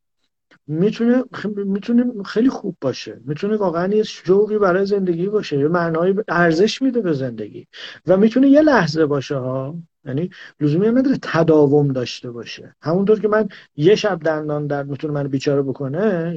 [0.67, 1.25] می‌تونه
[1.57, 3.21] می‌تونه خیلی خوب باشه.
[3.25, 7.67] می‌تونه واقعا یه شوقی برای زندگی باشه یه معنای ارزش میده به زندگی.
[8.07, 9.77] و می‌تونه یه لحظه باشه ها
[10.07, 10.31] یعنی
[10.61, 12.75] لزومی نداره تداوم داشته باشه.
[12.83, 16.35] همونطور که من یه شب دندان درد می‌تونه من بیچاره بکنه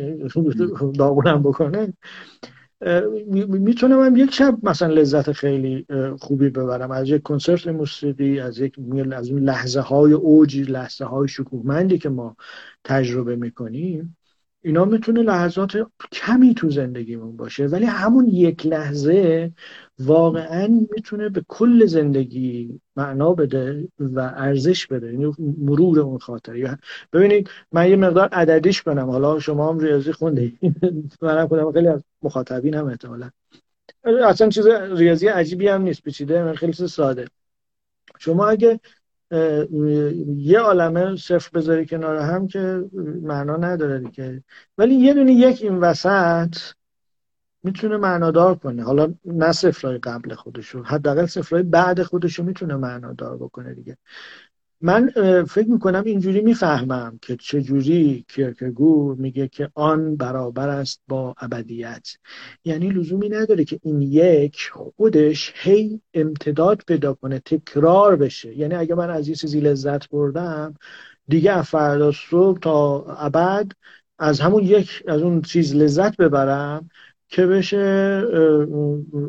[0.97, 1.93] داغونم بکنه
[3.47, 5.85] می‌تونم هم یک شب مثلا لذت خیلی
[6.19, 6.91] خوبی ببرم.
[6.91, 8.75] از یک کنسرت موسیقی از یک
[9.11, 12.35] از اون لحظه های اوجی لحظه های شکوهمندی که ما
[12.83, 14.17] تجربه می‌کنیم
[14.61, 15.77] اینا می‌تونه لحظات
[16.11, 17.67] کمی تو زندگیمون باشه.
[17.67, 19.51] ولی همون یک لحظه
[19.99, 26.77] واقعا می‌تونه به کل زندگی معنا بده و ارزش بده یعنی مرور اون خاطره
[27.13, 29.09] ببینید من یه مقدار عددیش کنم.
[29.09, 30.51] حالا شما هم ریاضی خونده
[31.21, 33.29] منم خودم خیلی از مخاطبین هم احتمالا.
[34.03, 37.27] اصلا چیز ریاضی عجیبی هم نیست پیچیده خیلی ساده.
[38.19, 38.79] شما اگه
[40.37, 42.85] یه عالمه صفر بذاری کنار هم که
[43.21, 44.43] معنا نداره دیگه.
[44.77, 46.57] ولی یه دونه یک این وسط
[47.67, 48.83] می‌تونه معنادار کنه.
[48.83, 53.97] حالا نه صفرهای قبل خودشو حداقل صفرهای بعد خودشو می‌تونه معنادار بکنه دیگه.
[54.81, 55.09] من
[55.43, 62.07] فکر می‌کنم اینجوری می‌فهمم که چجوری کیرکگور میگه که آن برابر است با ابدیت.
[62.65, 68.57] یعنی لزومی نداره که این یک خودش هی امتداد پیدا کنه تکرار بشه.
[68.57, 70.75] یعنی اگه من از یه چیزی لذت بردم
[71.27, 73.71] دیگه فردا صبح تا ابد
[74.19, 76.89] از همون یک از اون چیز لذت ببرم
[77.27, 78.23] که بشه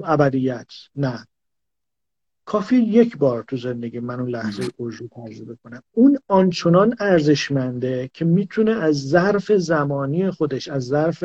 [0.05, 0.67] ابدیت.
[0.97, 1.27] نه.
[2.45, 5.83] کافی یک بار تو زندگی من اون لحظه اوج تجربه کنم.
[5.93, 11.25] اون آنچنان ارزشمنده که می‌تونه از ظرف زمانی خودش از ظرف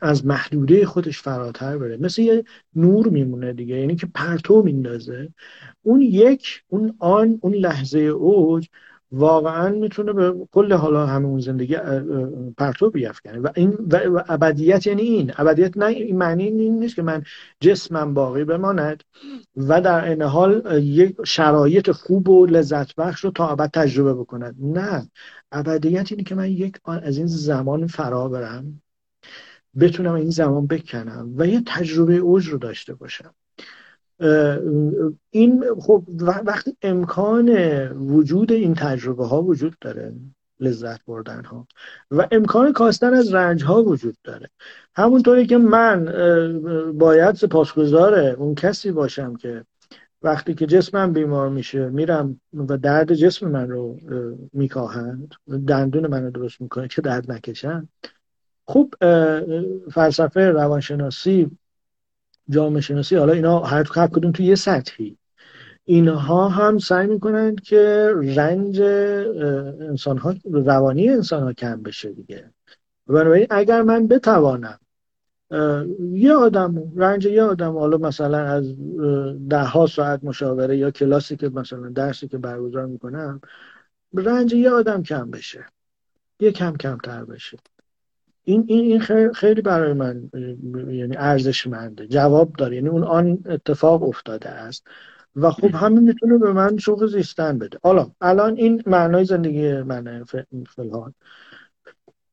[0.00, 1.96] از محدوده خودش فراتر بره.
[1.96, 2.44] مثل یه
[2.74, 5.28] نور میمونه دیگه یعنی که پرتو میندازه.
[5.82, 8.68] اون یک اون آن اون لحظه اوج
[9.12, 11.76] واقعا می‌تونه به کل حالا همون زندگی
[12.58, 13.38] پرتو بیافکنه.
[13.38, 15.32] و این و ابدیت یعنی این.
[15.36, 17.22] ابدیت نه این معنی این نیست که من
[17.60, 19.02] جسمم باقی بماند.
[19.56, 24.56] و در این حال یک شرایط خوب و لذت بخش رو تا ابد تجربه بکند.
[24.60, 25.10] نه.
[25.52, 28.82] ابدیت اینه که من یک از این زمان فرا برم
[29.80, 33.34] بتونم این زمان بکنم و یه تجربه اوج رو داشته باشم.
[35.30, 37.48] این خب وقتی امکان
[37.88, 40.12] وجود این تجربه ها وجود داره
[40.60, 41.66] لذت بردن ها
[42.10, 44.50] و امکان کاستن از رنج ها وجود داره.
[44.96, 46.04] همونطوری که من
[46.98, 49.64] باید سپاسگزار اون کسی باشم که
[50.22, 53.96] وقتی که جسمم بیمار میشه میرم و درد جسم من رو
[54.52, 55.34] میکاهند
[55.66, 57.88] دندون من رو درست می‌کنه که درد نکشن.
[58.66, 58.94] خب
[59.90, 61.50] فلسفه روانشناسی
[62.50, 65.16] جامعه شناسی حالا اینا هر کدوم تو یه سطحی.
[65.84, 72.50] اینها هم سعی می‌کنن که رنج انسان ها روانی انسان ها کم بشه دیگه.
[73.06, 74.78] بنابراین اگر من بتوانم
[76.12, 78.74] یه آدم رنج یه آدم حالا مثلا از
[79.48, 83.40] ده ها ساعت مشاوره یا کلاسی که مثلا درسی که برگزار می‌کنم
[84.14, 85.66] رنج یه آدم کم بشه.
[86.40, 87.58] یه کم کمتر بشه.
[88.48, 89.00] این این
[89.32, 90.30] خیلی برای من
[90.88, 92.76] یعنی ارزشمنده جواب داره.
[92.76, 94.86] یعنی اون آن اتفاق افتاده است.
[95.36, 97.78] و خب همین می‌تونه به من شوق زیستن بده.
[97.82, 100.24] حالا الان این معنای زندگی منه
[100.76, 101.12] فلحال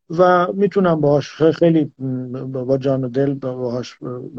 [0.09, 1.91] و می‌تونم باهاش خیلی
[2.51, 3.97] با جان و دل باهاش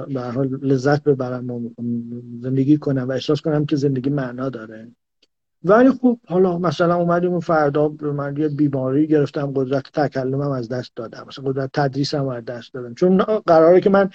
[0.08, 1.70] به حال لذت ببرم و
[2.42, 4.88] زندگی کنم و احساس کنم که زندگی معنا داره.
[5.68, 10.96] ولی خب حالا مثلا اومدیم و فردا من یه بیماری گرفتم قدرت تکلمم از دست
[10.96, 11.24] دادم.
[11.28, 12.94] مثلا قدرت تدریسم از دست دادم.
[12.94, 14.10] چون قراره که من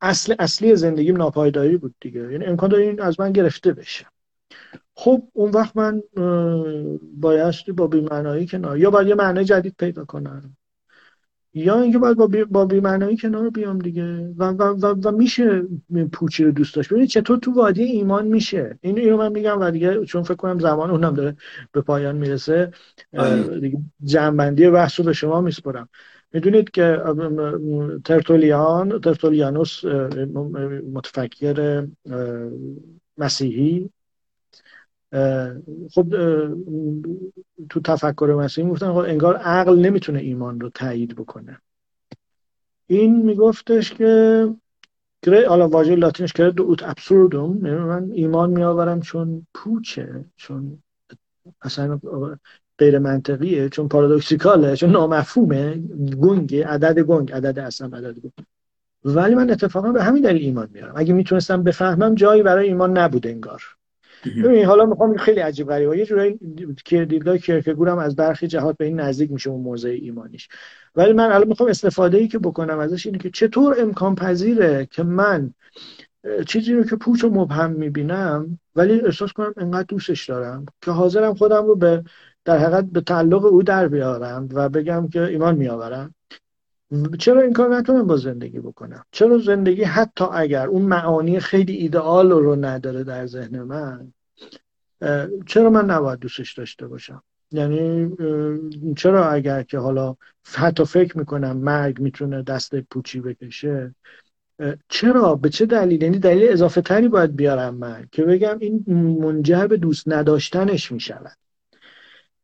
[0.00, 2.32] اصل اصلی زندگیم ناپایداری بود دیگه.
[2.32, 4.06] یعنی امکان داره این از من گرفته بشه.
[4.94, 6.02] خب اون وقت من
[7.20, 10.56] بایستی با بیمعنایی کنار یا باید یه معنی جدید پیدا کنم.
[11.54, 12.44] یا اینکه باید با, بی...
[12.44, 14.34] با بیمعنایی کنار بیام دیگه.
[14.38, 15.62] و, و, و, و میشه
[16.12, 16.90] پوچی رو دوست داشت.
[16.90, 18.78] ببینید چطور تو وادی ایمان میشه.
[18.80, 21.36] این رو من میگم و دیگه چون فکر کنم زمان اونم داره
[21.72, 22.70] به پایان می‌رسه.
[23.18, 23.60] آره.
[23.60, 25.88] دیگه جنبندی بحث رو به شما میسپرم
[26.32, 26.98] می‌دونید که
[28.04, 29.84] ترتولیان ترتولیانوس
[30.92, 31.86] متفکر
[33.18, 33.90] مسیحی
[35.94, 36.06] خب
[37.68, 41.58] تو تفکر مسیحی می‌گفتن خب انگار عقل نمی‌تونه ایمان رو تایید بکنه.
[42.86, 44.48] این میگفتش که
[45.48, 50.82] حالا واژه لاتینش کرد اوت ابسوردوم من ایمان میآورم چون پوچه چون
[51.62, 52.00] اصلا
[52.78, 55.76] غیر منطقیه چون پارادوکسیکاله چون نامفهومه
[56.20, 58.32] گنگه عدد گنگ عدد اصلا عدد گنگ.
[59.04, 63.26] ولی من اتفاقا به همین دلیل ایمان میارم اگه می‌تونستم بفهمم جایی برای ایمان نبود
[63.26, 63.62] انگار.
[64.24, 65.98] ببین حالا می‌خوام خیلی عجیب غریبه.
[65.98, 66.38] یه جورایی
[66.84, 70.48] که دیدگاه کرکگور هم از برخی جهات به این نزدیک میشه اون موضع ایمانیش.
[70.96, 75.02] ولی من الان می‌خوام استفاده ای که بکنم ازش اینه که چطور امکان پذیره که
[75.02, 75.54] من
[76.46, 81.34] چیزی رو که پوچ و مبهم می‌بینم ولی احساس کنم انقدر دوستش دارم که حاضرم
[81.34, 82.04] خودم رو به
[82.44, 86.14] در حقیقت به تعلق او در بیارم و بگم که ایمان میآورم.
[87.18, 92.30] چرا این کار نتونم با زندگی بکنم؟ چرا زندگی حتی اگر اون معانی خیلی ایدئال
[92.30, 94.12] رو نداره در ذهن من
[95.46, 97.22] چرا من نباید دوستش داشته باشم؟
[97.52, 98.10] یعنی
[98.96, 100.16] چرا اگر که حالا
[100.54, 103.94] حتی فکر می‌کنم مرگ می‌تونه دست پوچی بکشه
[104.88, 108.84] چرا؟ به چه دلیل؟ یعنی دلیل اضافه تری باید بیارم من که بگم این
[109.20, 111.36] منجر به دوست نداشتنش می‌شود.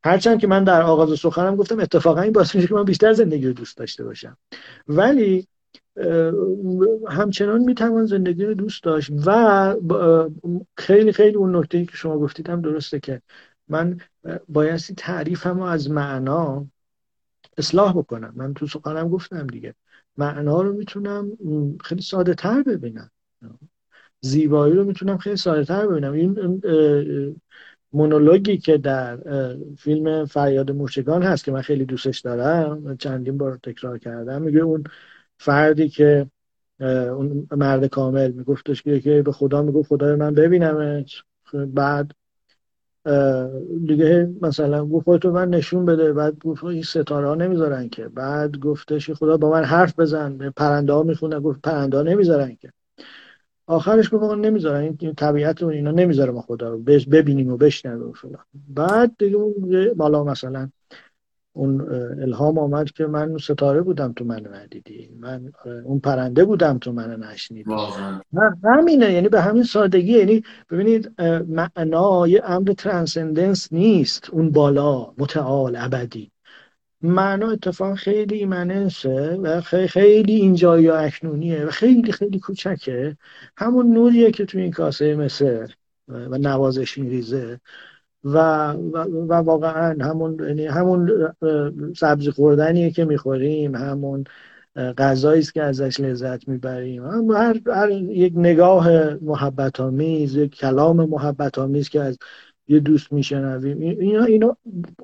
[0.06, 3.46] هرچند که من در آغاز سخنم گفتم اتفاقا این باعث میشه که من بیشتر زندگی
[3.46, 4.36] رو دوست داشته باشم.
[4.88, 5.46] ولی
[7.08, 9.76] همچنان می‌توان زندگی رو دوست داشت و
[10.76, 13.22] خیلی خیلی اون نکته که شما گفتید هم درسته که
[13.68, 13.98] من
[14.48, 16.66] بایستی تعریفم از معنا
[17.58, 18.32] اصلاح بکنم.
[18.36, 19.74] من تو سخنم گفتم دیگه.
[20.16, 21.32] معنا رو می‌تونم
[21.84, 23.10] خیلی ساده تر ببینم.
[24.20, 26.12] زیبایی رو می‌تونم خیلی ساده تر ببینم.
[26.12, 26.62] این
[27.96, 29.18] مونولوگی که در
[29.78, 34.42] فیلم فریاد موشگان هست که من خیلی دوستش دارم چندین بار تکرار کردم.
[34.42, 34.84] میگه اون
[35.38, 36.26] فردی که
[36.80, 41.06] اون مرد کامل میگفتش که به خدا می‌گفت خدای من ببینمت.
[41.52, 42.12] بعد
[43.86, 46.12] دیگه مثلا گفت خودتو من نشون بده.
[46.12, 48.08] بعد گفت این ستاره ها نمی‌ذارن که.
[48.08, 50.50] بعد گفتش خدا با من حرف بزن.
[50.56, 52.72] پرنده ها می‌خونن گفت پرنده ها نمی‌ذارن که.
[53.66, 56.78] آخرش گفت نمی‌ذارن این طبیعت اون اینا نمی‌ذاره ما خدا رو
[57.10, 58.44] ببینیم و بشنویم فلان.
[58.68, 60.68] بعد دیگه اون بالا مثلا
[61.52, 61.80] اون
[62.22, 65.10] الهام آمد که من ستاره بودم تو منو ندیدی.
[65.20, 65.52] من
[65.84, 67.70] اون پرنده بودم تو منو نشنیدی.
[68.64, 75.76] همینه یعنی به همین سادگی یعنی ببینید معنا یه امر ترانسندنس نیست اون بالا متعال
[75.76, 76.30] ابدی.
[77.02, 83.16] معنا اتفاق خیلی ایمننسه و خیلی, خیلی اینجا یا اکنونیه و خیلی خیلی کوچکه.
[83.56, 85.66] همون نوریه که تو این کاسه مثل
[86.08, 87.60] و نوازش میریزه
[88.24, 88.38] و,
[88.72, 91.32] و, و واقعا همون یعنی همون
[91.96, 94.24] سبزی خوردنیه که می‌خوریم همون
[94.76, 97.30] غذایی است که ازش لذت می‌بریم.
[97.32, 102.18] هر, هر یک نگاه محبت آمیز یک کلام محبت آمیز که از
[102.68, 103.80] یه دوست میشنویم.
[103.80, 104.56] اینا اینا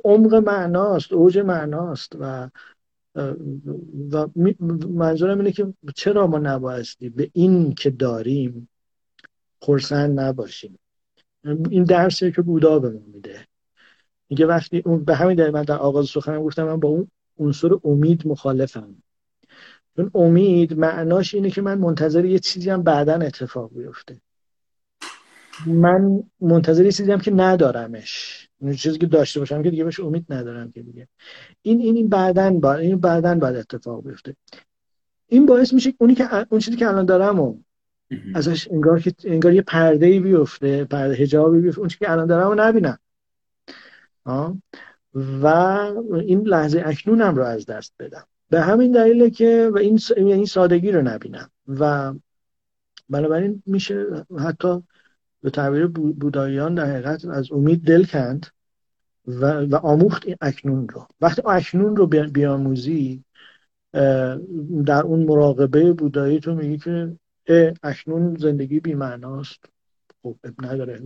[0.04, 2.50] عمق معناست اوج معناست و
[4.12, 4.28] و
[4.88, 8.68] منظورم اینه که چرا ما نبایستی به این که داریم
[9.60, 10.78] خرسند نباشیم؟
[11.70, 13.46] این درسی که بودا به ما میده.
[14.30, 17.70] میگه وقتی اون به همین دلیل من در آغاز سخنم گفتم من با اون عنصر
[17.84, 18.94] امید مخالفم.
[19.96, 24.20] چون امید معناش اینه که من منتظر یه چیزی هم بعدا اتفاق بیفته.
[25.66, 28.48] من منتظر یه چیزی که ندارمش.
[28.58, 31.08] اون چیزی که داشته باشم که دیگه بهش امید ندارم که دیگه.
[31.62, 34.36] این این این بعدن با این بعدن بعد اتفاق بیفته.
[35.26, 37.56] این باعث میشه اونی که اون چیزی که الان دارم و
[38.34, 42.26] ازش انگار که انگار یه پرده ای بیفته پرده حجابی بیفته اون چیزی که الان
[42.26, 42.98] دارم رو نبینم.
[45.14, 45.46] و
[46.26, 48.24] این لحظه اکنونم رو از دست بدم.
[48.50, 51.50] به همین دلیله که و این این سادگی رو نبینم.
[51.68, 52.14] و
[53.08, 54.06] بنابراین میشه
[54.38, 54.82] حتی
[55.42, 58.46] به تعبیر بوداییان در حقیقت از امید دل کند
[59.26, 61.06] و, و آموخت این اکنون رو.
[61.20, 63.24] وقتی اکنون رو بیاموزی
[64.86, 69.64] در اون مراقبه بودایی تو میگی که اکنون زندگی بی معناست
[70.22, 71.02] خب نداره.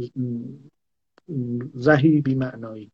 [1.75, 2.91] زهی بی معنایی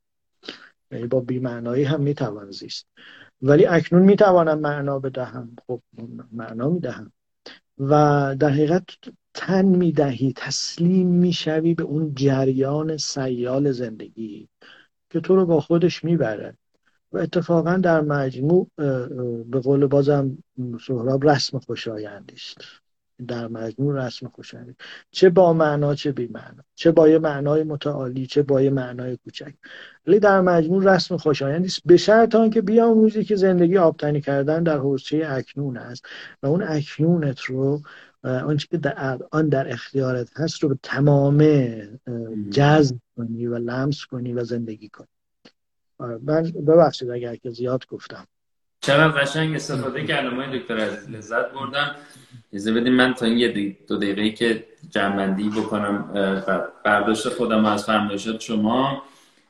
[0.90, 2.86] یعنی با بی معنایی هم می‌توان زیست.
[3.42, 5.56] ولی اکنون می‌توانم معنا بدهم.
[5.66, 5.80] خب
[6.32, 7.12] معنا می‌دهم.
[7.78, 7.90] و
[8.38, 8.84] در حقیقت
[9.34, 14.48] تن می‌دهی تسلیم می‌شوی به اون جریان سیال زندگی
[15.10, 16.56] که تو رو با خودش می‌بره.
[17.12, 18.70] و اتفاقا در مجموع
[19.50, 20.38] به قول بازم
[20.86, 22.58] سهراب رسم خوشایندی است.
[23.28, 24.74] در مجموع رسم خوشایندی.
[25.10, 26.62] چه با معنا چه بی معنا.
[26.74, 29.54] چه با یه معنای متعالی چه با یه معنای کوچک.
[30.06, 31.80] ولی در مجموع رسم خوشایندی است.
[31.84, 36.04] به شرط آنکه بیاموزی که زندگی آبتنی کردن در حوزه اکنون است.
[36.42, 37.80] و اون اکنونت رو
[38.24, 41.48] آنچه که در آن در اختیارت هست رو به تمام
[42.50, 45.06] جذب کنی و لمس کنی و زندگی کنی.
[45.98, 48.26] آره، من ببخشید اگر که زیاد گفتم.
[48.80, 51.94] چقدر قشنگ استفاده کردم های دکتر عزیز لذت بردم.
[52.52, 56.10] اجازه بدیم من تا این یه دو دقیقه که جنبندی بکنم
[56.84, 59.02] برداشت خودم از فرمایشات شما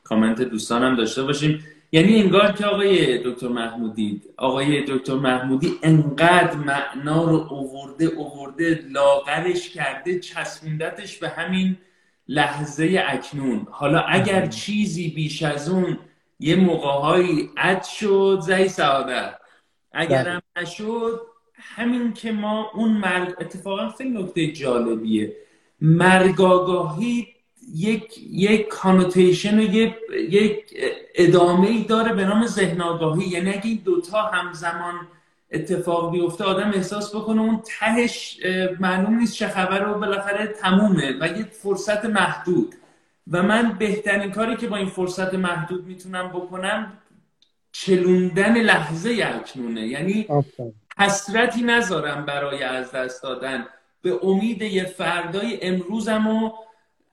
[0.03, 1.63] کامنت دوستانم داشته باشیم.
[1.93, 9.69] یعنی انگار که آقای دکتر محمودی آقای دکتر محمودی انقدر معنا رو اوورده اوورده لاغرش
[9.69, 11.77] کرده چسبوندتش به همین
[12.27, 13.67] لحظه اکنون.
[13.71, 15.97] حالا اگر چیزی بیش از اون
[16.39, 19.35] یه موقعهایی اد شد زی سعادت.
[19.91, 20.63] اگرم بله.
[20.65, 21.21] نشد
[21.53, 25.35] همین که ما اون مرگ اتفاقا خیلی نکته جالبیه.
[25.81, 27.27] مرگاگاهی
[27.75, 29.93] یک یک کانوتیشن و یک
[30.29, 30.63] یک
[31.15, 35.07] ادامه ای داره به نام ذهن آگاهی یعنی اگه این دوتا همزمان
[35.51, 38.39] اتفاق بیفته آدم احساس بکنه اون تهش
[38.79, 42.75] معلوم نیست چه خبر و بالاخره تمومه و یک فرصت محدود.
[43.31, 46.93] و من بهترین کاری که با این فرصت محدود می‌تونم بکنم
[47.71, 49.87] چلوندن لحظه اکنونه.
[49.87, 50.27] یعنی
[50.97, 53.65] حسرتی نذارم برای از دست دادن.
[54.01, 56.51] به امید یه فردای امروزم و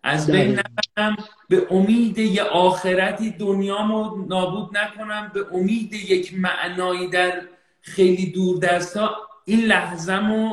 [0.03, 1.17] از بین نبرم
[1.49, 7.43] به امید یه آخرتی دنیامو نابود نکنم به امید یک معنایی در
[7.81, 10.53] خیلی دور دستا این لحظمو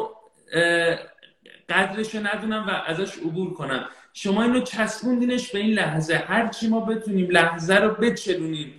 [1.70, 3.86] قدرشو ندونم و ازش عبور کنم.
[4.14, 6.24] شما اینو چسبوندینش به این لحظه.
[6.28, 8.74] هرچی ما بتونیم لحظه رو بچلونیم.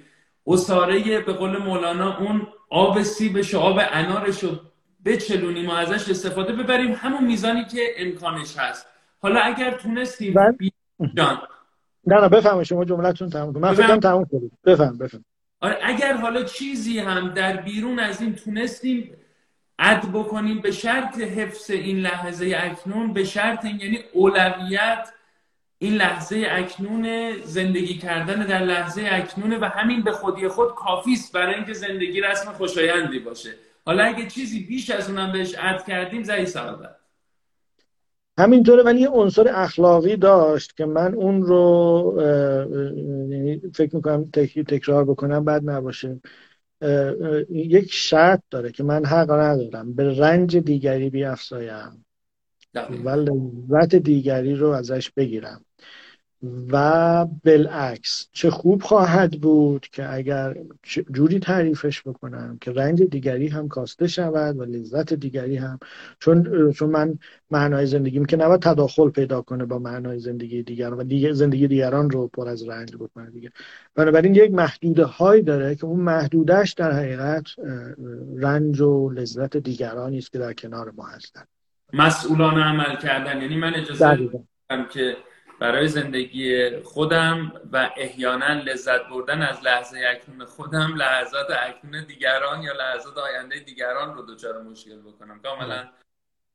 [0.47, 4.51] اصاره به قول مولانا اون آب سیبش و آب انارش رو
[5.05, 6.93] بچلونیم و ازش استفاده ببریم.
[6.93, 8.87] همون میزانی که امکانش هست.
[9.21, 10.57] حالا اگر تونستیم من...
[11.15, 11.39] جان.
[12.07, 15.25] نه نه بفهم شما جملتون تموم من فکرم تموم کنید بفهم بفهم
[15.61, 19.15] آره اگر حالا چیزی هم در بیرون از این تونستیم
[19.79, 25.09] اد بکنیم به شرط حفظ این لحظه اکنون به شرط یعنی اولویت
[25.79, 31.33] این لحظه اکنون زندگی کردن در لحظه اکنونه و همین به خودی خود کافی است
[31.33, 33.55] برای اینکه زندگی رسم خوشایندی باشه.
[33.87, 36.97] حالا اگه چیزی بیش از اونم بهش اد کردیم زی سعادت
[38.39, 42.15] همینطوره ولی یه عنصر اخلاقی داشت که من اون رو
[43.31, 44.31] یعنی فکر می‌کنم
[44.69, 46.21] تکرار بکنم بعد نباشه.
[47.51, 49.95] یک شرط داره که من حق ندارم.
[49.95, 52.05] به رنج دیگری بیافزایم.
[53.05, 55.65] و لذت دیگری رو ازش بگیرم.
[56.43, 60.57] و بالعکس چه خوب خواهد بود که اگر
[61.13, 65.79] جوری تعریفش بکنم که رنج دیگری هم کاسته شود و لذت دیگری هم.
[66.21, 67.19] چون چون من
[67.51, 72.11] معنای زندگیم که نباید تداخل پیدا کنه با معنای زندگی دیگران و دیگه زندگی دیگران
[72.11, 73.53] رو پر از رنج بکنه دیگه.
[73.95, 77.45] بنابراین یک محدوده هایی داره که اون محدودش در حقیقت
[78.37, 81.43] رنج و لذت دیگرانی است که در کنار ما هستن.
[81.93, 83.43] مسئولانه عمل کردن.
[83.43, 84.31] یعنی من اجازه
[84.93, 85.17] که
[85.61, 92.73] برای زندگی خودم و احیانا لذت بردن از لحظه اکنون خودم لحظات اکنون دیگران یا
[92.73, 95.41] لحظات آینده دیگران رو دچار مشکل بکنم.
[95.43, 95.89] کاملا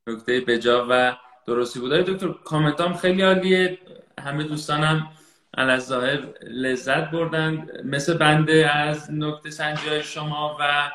[0.08, 1.16] نکته بجا و
[1.47, 1.93] درستی بود.
[1.93, 3.78] دکتر کامنتام خیلی عالیه.
[4.22, 5.08] همه دوستانم
[5.54, 7.68] از ظاهر لذت بردن.
[7.84, 10.91] مثل بنده از نکته سنجی شما و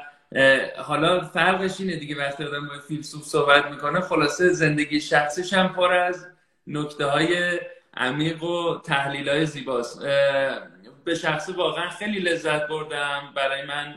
[0.83, 5.93] حالا فرقش اینه دیگه وقتی آدم با فیلسوف صحبت می‌کنه خلاصه زندگی شخصیش هم پر
[5.93, 6.27] از
[6.67, 7.61] نکته های
[7.99, 10.03] عمیق و تحلیل های زیباست
[11.05, 13.33] به شخصی واقعا خیلی لذت بردم.
[13.35, 13.95] برای من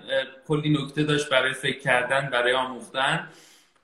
[0.47, 3.27] کلی نکته داشت برای فکر کردن برای آموختن.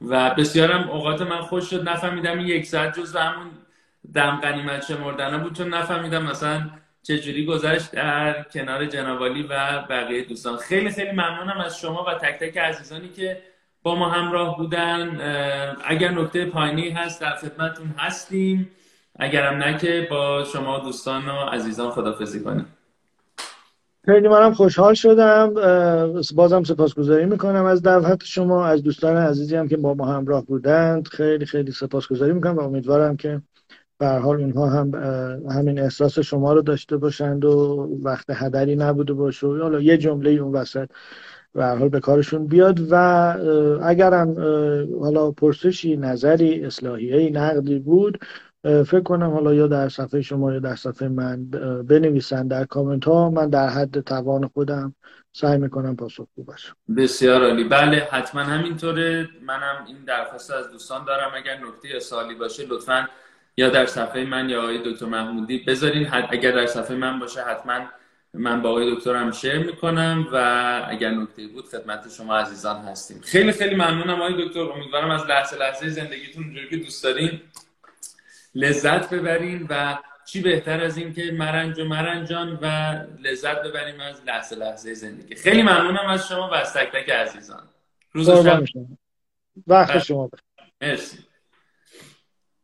[0.01, 1.89] و بسیارم اوقات من خوش شد.
[1.89, 3.51] نفهمیدم این یک ساعت جز همون
[4.13, 6.69] دم قنیمت شمردن بود چون نفهمیدم مثلا
[7.03, 10.57] چجوری گذشت در کنار جنابالی و بقیه دوستان.
[10.57, 13.41] خیلی خیلی ممنونم از شما و تک تک عزیزانی که
[13.83, 15.21] با ما همراه بودن.
[15.85, 18.71] اگر نکته پایینی هست در خدمتتون هستیم.
[19.19, 22.65] اگرم نه که با شما دوستان و عزیزان خدافزی کنیم.
[24.05, 25.53] خیلی منم خوشحال شدم
[26.35, 31.07] بازم سپاسگزاری می‌کنم از دعوت شما از دوستان عزیزی هم که با ما همراه بودند.
[31.07, 33.41] خیلی خیلی سپاسگزاری می‌کنم و امیدوارم که
[33.99, 34.95] به حال اونها هم
[35.51, 40.51] همین احساس شما رو داشته باشند و وقت هدری نبوده باشه حالا یه جمله اون
[40.51, 40.89] وسط
[41.53, 42.95] به حال به کارشون بیاد و
[43.83, 44.35] اگرم
[45.01, 48.19] حالا پرسشی نظری اصلاحی نقدی بود
[48.63, 51.49] فکر کنم حالا یا در صفحه شما یا در صفحه من
[51.83, 53.29] بنویسن در کامنت ها.
[53.29, 54.95] من در حد توان خودم
[55.33, 56.73] سعی می‌کنم پاسخگو باشم.
[56.97, 57.63] بسیار عالی.
[57.63, 59.29] بله حتما همینطوره.
[59.41, 61.31] منم این درخواست از دوستان دارم.
[61.35, 63.07] اگر نکته سالی باشه لطفا
[63.57, 66.07] یا در صفحه من یا آقای دکتر محمودی بذارین.
[66.29, 67.79] اگر در صفحه من باشه حتما
[68.33, 70.37] من با آقای دکترم شیر می‌کنم و
[70.89, 73.21] اگر نکته بود خدمت شما عزیزان هستیم.
[73.23, 74.59] خیلی خیلی ممنونم آقای دکتر.
[74.59, 77.41] امیدوارم از لحظه لحظه زندگیتون اونجوری که دوست دارین
[78.57, 82.65] لذت ببرین و چی بهتر از این که مرنج و مرنجان و
[83.19, 85.35] لذت ببریم از لحظه لحظه زندگی.
[85.35, 87.63] خیلی ممنونم از شما و از تک تک عزیزان.
[88.13, 88.63] روز شب.
[89.67, 90.29] وقت شما
[90.81, 91.17] مرسی.